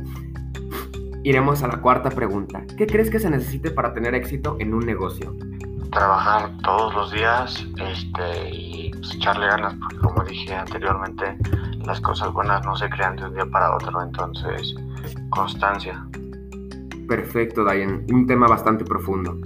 Iremos 1.23 1.63
a 1.63 1.69
la 1.69 1.81
cuarta 1.81 2.09
pregunta. 2.09 2.65
¿Qué 2.79 2.87
crees 2.87 3.11
que 3.11 3.19
se 3.19 3.29
necesite 3.29 3.71
para 3.71 3.93
tener 3.93 4.15
éxito 4.15 4.57
en 4.59 4.73
un 4.73 4.87
negocio? 4.87 5.37
Trabajar 5.93 6.57
todos 6.63 6.95
los 6.95 7.13
días 7.13 7.67
este, 7.77 8.51
y 8.51 8.91
pues, 8.93 9.15
echarle 9.17 9.47
ganas, 9.49 9.75
porque 9.75 9.97
como 9.99 10.25
dije 10.25 10.55
anteriormente, 10.55 11.37
las 11.85 12.01
cosas 12.01 12.33
buenas 12.33 12.65
no 12.65 12.75
se 12.75 12.89
crean 12.89 13.17
de 13.17 13.25
un 13.25 13.35
día 13.35 13.45
para 13.47 13.77
otro, 13.77 14.03
entonces 14.03 14.75
constancia. 15.29 16.03
Perfecto, 17.07 17.65
Diane. 17.65 18.05
Un 18.13 18.27
tema 18.27 18.47
bastante 18.47 18.85
profundo. 18.85 19.37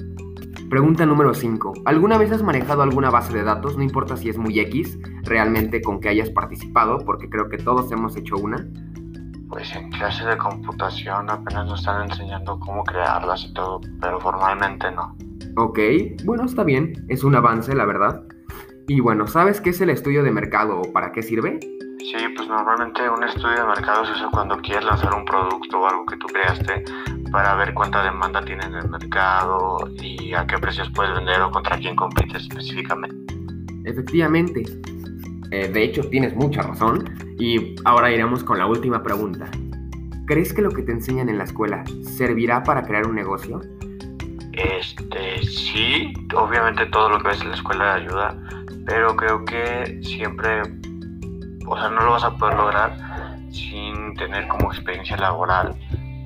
Pregunta 0.70 1.06
número 1.06 1.34
5. 1.34 1.72
¿Alguna 1.86 2.18
vez 2.18 2.30
has 2.30 2.42
manejado 2.42 2.82
alguna 2.82 3.10
base 3.10 3.32
de 3.32 3.42
datos? 3.42 3.76
No 3.76 3.82
importa 3.82 4.16
si 4.16 4.28
es 4.28 4.38
muy 4.38 4.60
X, 4.60 4.98
realmente 5.22 5.82
con 5.82 5.98
que 5.98 6.08
hayas 6.08 6.30
participado, 6.30 6.98
porque 6.98 7.28
creo 7.28 7.48
que 7.48 7.58
todos 7.58 7.90
hemos 7.90 8.16
hecho 8.16 8.36
una. 8.36 8.64
Pues 9.48 9.74
en 9.74 9.90
clase 9.90 10.24
de 10.24 10.36
computación 10.36 11.30
apenas 11.30 11.66
nos 11.66 11.80
están 11.80 12.10
enseñando 12.10 12.58
cómo 12.60 12.82
crearlas 12.84 13.44
y 13.44 13.54
todo, 13.54 13.80
pero 14.00 14.20
formalmente 14.20 14.90
no. 14.90 15.16
Ok, 15.56 15.78
bueno, 16.24 16.44
está 16.44 16.64
bien, 16.64 17.04
es 17.08 17.22
un 17.22 17.36
avance, 17.36 17.74
la 17.74 17.84
verdad. 17.84 18.22
Y 18.88 19.00
bueno, 19.00 19.26
¿sabes 19.26 19.60
qué 19.60 19.70
es 19.70 19.80
el 19.80 19.90
estudio 19.90 20.22
de 20.22 20.30
mercado 20.30 20.80
o 20.80 20.92
para 20.92 21.12
qué 21.12 21.22
sirve? 21.22 21.58
Sí, 21.60 22.16
pues 22.36 22.48
normalmente 22.48 23.08
un 23.08 23.24
estudio 23.24 23.60
de 23.60 23.66
mercado 23.66 24.04
se 24.04 24.12
usa 24.12 24.28
cuando 24.30 24.56
quieres 24.58 24.84
lanzar 24.84 25.14
un 25.14 25.24
producto 25.24 25.80
o 25.80 25.88
algo 25.88 26.04
que 26.04 26.16
tú 26.18 26.26
creaste 26.26 26.84
para 27.32 27.54
ver 27.54 27.72
cuánta 27.72 28.04
demanda 28.04 28.44
tiene 28.44 28.64
en 28.66 28.74
el 28.74 28.88
mercado 28.90 29.78
y 30.00 30.34
a 30.34 30.46
qué 30.46 30.58
precios 30.58 30.90
puedes 30.94 31.14
vender 31.14 31.40
o 31.40 31.50
contra 31.50 31.78
quién 31.78 31.96
compites 31.96 32.42
específicamente. 32.42 33.34
Efectivamente, 33.84 34.64
Eh, 35.54 35.68
de 35.68 35.84
hecho, 35.84 36.02
tienes 36.10 36.34
mucha 36.34 36.62
razón. 36.62 37.14
Y 37.38 37.76
ahora 37.84 38.10
iremos 38.10 38.42
con 38.42 38.58
la 38.58 38.66
última 38.66 39.04
pregunta. 39.04 39.48
¿Crees 40.26 40.52
que 40.52 40.62
lo 40.62 40.70
que 40.70 40.82
te 40.82 40.90
enseñan 40.90 41.28
en 41.28 41.38
la 41.38 41.44
escuela 41.44 41.84
servirá 42.02 42.64
para 42.64 42.82
crear 42.82 43.06
un 43.06 43.14
negocio? 43.14 43.60
Este, 44.52 45.42
sí, 45.44 46.12
obviamente 46.34 46.86
todo 46.86 47.08
lo 47.08 47.20
que 47.20 47.28
ves 47.28 47.40
en 47.42 47.50
la 47.50 47.54
escuela 47.54 47.94
ayuda, 47.94 48.36
pero 48.84 49.14
creo 49.14 49.44
que 49.44 50.00
siempre, 50.02 50.62
o 51.66 51.76
sea, 51.76 51.90
no 51.90 52.04
lo 52.04 52.12
vas 52.12 52.24
a 52.24 52.36
poder 52.36 52.56
lograr 52.56 52.96
sin 53.50 54.14
tener 54.14 54.48
como 54.48 54.72
experiencia 54.72 55.16
laboral 55.16 55.76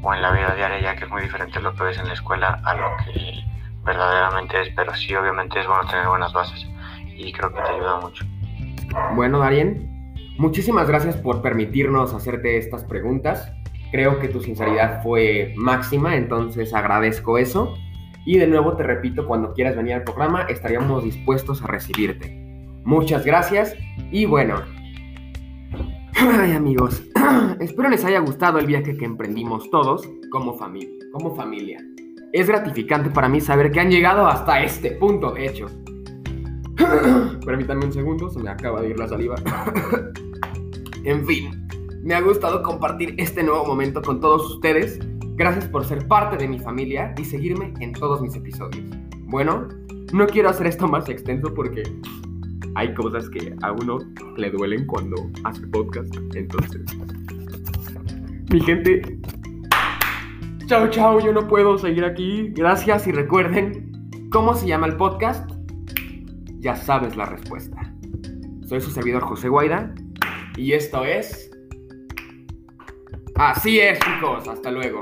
o 0.03 0.15
en 0.15 0.23
la 0.23 0.31
vida 0.31 0.55
diaria, 0.55 0.81
ya 0.81 0.97
que 0.97 1.05
es 1.05 1.11
muy 1.11 1.23
diferente 1.23 1.61
lo 1.61 1.75
que 1.75 1.85
ves 1.85 1.99
en 1.99 2.07
la 2.07 2.15
escuela 2.15 2.61
a 2.65 2.75
lo 2.75 2.97
que 3.05 3.45
verdaderamente 3.85 4.63
es, 4.63 4.69
pero 4.75 4.95
sí, 4.95 5.15
obviamente 5.15 5.61
es 5.61 5.67
bueno 5.67 5.87
tener 5.89 6.07
buenas 6.07 6.33
bases 6.33 6.67
y 7.15 7.33
creo 7.33 7.53
que 7.53 7.61
te 7.61 7.69
ayuda 7.69 8.01
mucho. 8.01 8.25
Bueno, 9.15 9.39
Darien, 9.39 10.15
muchísimas 10.39 10.89
gracias 10.89 11.17
por 11.17 11.43
permitirnos 11.43 12.15
hacerte 12.15 12.57
estas 12.57 12.85
preguntas. 12.85 13.53
Creo 13.91 14.19
que 14.19 14.29
tu 14.29 14.41
sinceridad 14.41 15.03
fue 15.03 15.55
máxima, 15.57 16.17
entonces 16.17 16.75
agradezco 16.75 17.39
eso. 17.39 17.75
Y 18.27 18.39
de 18.39 18.47
nuevo 18.47 18.77
te 18.77 18.83
repito, 18.83 19.27
cuando 19.27 19.55
quieras 19.55 19.77
venir 19.77 19.95
al 19.95 20.05
programa, 20.05 20.43
estaríamos 20.43 21.05
dispuestos 21.05 21.63
a 21.63 21.67
recibirte. 21.67 22.35
Muchas 22.85 23.25
gracias 23.25 23.75
y 24.11 24.27
bueno. 24.27 24.57
Ay 26.15 26.53
amigos, 26.53 27.03
espero 27.61 27.89
les 27.89 28.05
haya 28.05 28.19
gustado 28.19 28.59
el 28.59 28.67
viaje 28.67 28.97
que 28.97 29.05
emprendimos 29.05 29.71
todos 29.71 30.09
como 30.31 30.55
familia. 30.55 30.91
Como 31.13 31.35
familia. 31.35 31.79
Es 32.33 32.49
gratificante 32.49 33.09
para 33.09 33.29
mí 33.29 33.41
saber 33.41 33.71
que 33.71 33.81
han 33.81 33.91
llegado 33.91 34.27
hasta 34.27 34.63
este 34.63 34.91
punto, 34.93 35.33
de 35.33 35.47
hecho. 35.47 35.67
Permítanme 37.45 37.87
un 37.87 37.93
segundo, 37.93 38.31
se 38.31 38.39
me 38.41 38.51
acaba 38.51 38.81
de 38.81 38.91
ir 38.91 38.99
la 38.99 39.09
saliva. 39.09 39.37
en 41.05 41.27
fin, 41.27 41.69
me 42.03 42.15
ha 42.15 42.21
gustado 42.21 42.63
compartir 42.63 43.15
este 43.19 43.43
nuevo 43.43 43.65
momento 43.65 44.03
con 44.03 44.21
todos 44.21 44.55
ustedes. 44.55 44.99
Gracias 45.37 45.67
por 45.67 45.85
ser 45.85 46.07
parte 46.09 46.37
de 46.37 46.49
mi 46.49 46.59
familia 46.59 47.15
y 47.17 47.25
seguirme 47.25 47.73
en 47.81 47.93
todos 47.93 48.21
mis 48.21 48.35
episodios. 48.35 48.85
Bueno, 49.27 49.69
no 50.13 50.27
quiero 50.27 50.49
hacer 50.49 50.67
esto 50.67 50.89
más 50.89 51.09
extenso 51.09 51.53
porque 51.55 51.83
hay 52.75 52.95
cosas 52.95 53.29
que 53.31 53.55
a 53.63 53.73
uno 53.73 53.99
le 54.37 54.51
duelen 54.51 54.87
cuando 54.87 55.17
hace 55.45 55.67
podcast. 55.67 56.15
Entonces, 56.35 56.83
mi 58.51 58.61
gente, 58.61 59.03
chao, 60.67 60.89
chao, 60.89 61.21
yo 61.21 61.33
no 61.33 61.47
puedo 61.47 61.77
seguir 61.77 62.05
aquí. 62.05 62.49
Gracias 62.55 63.07
y 63.07 63.13
recuerden, 63.13 63.93
¿cómo 64.31 64.55
se 64.55 64.67
llama 64.67 64.87
el 64.87 64.97
podcast? 64.97 65.58
Ya 66.59 66.77
sabes 66.77 67.17
la 67.17 67.27
respuesta. 67.27 67.95
Soy 68.67 68.81
su 68.81 68.91
servidor 68.91 69.23
José 69.23 69.49
Guaida 69.49 69.95
y 70.57 70.73
esto 70.73 71.05
es... 71.05 71.51
Así 73.37 73.79
es, 73.79 73.99
chicos. 74.01 74.49
Hasta 74.49 74.71
luego. 74.71 74.99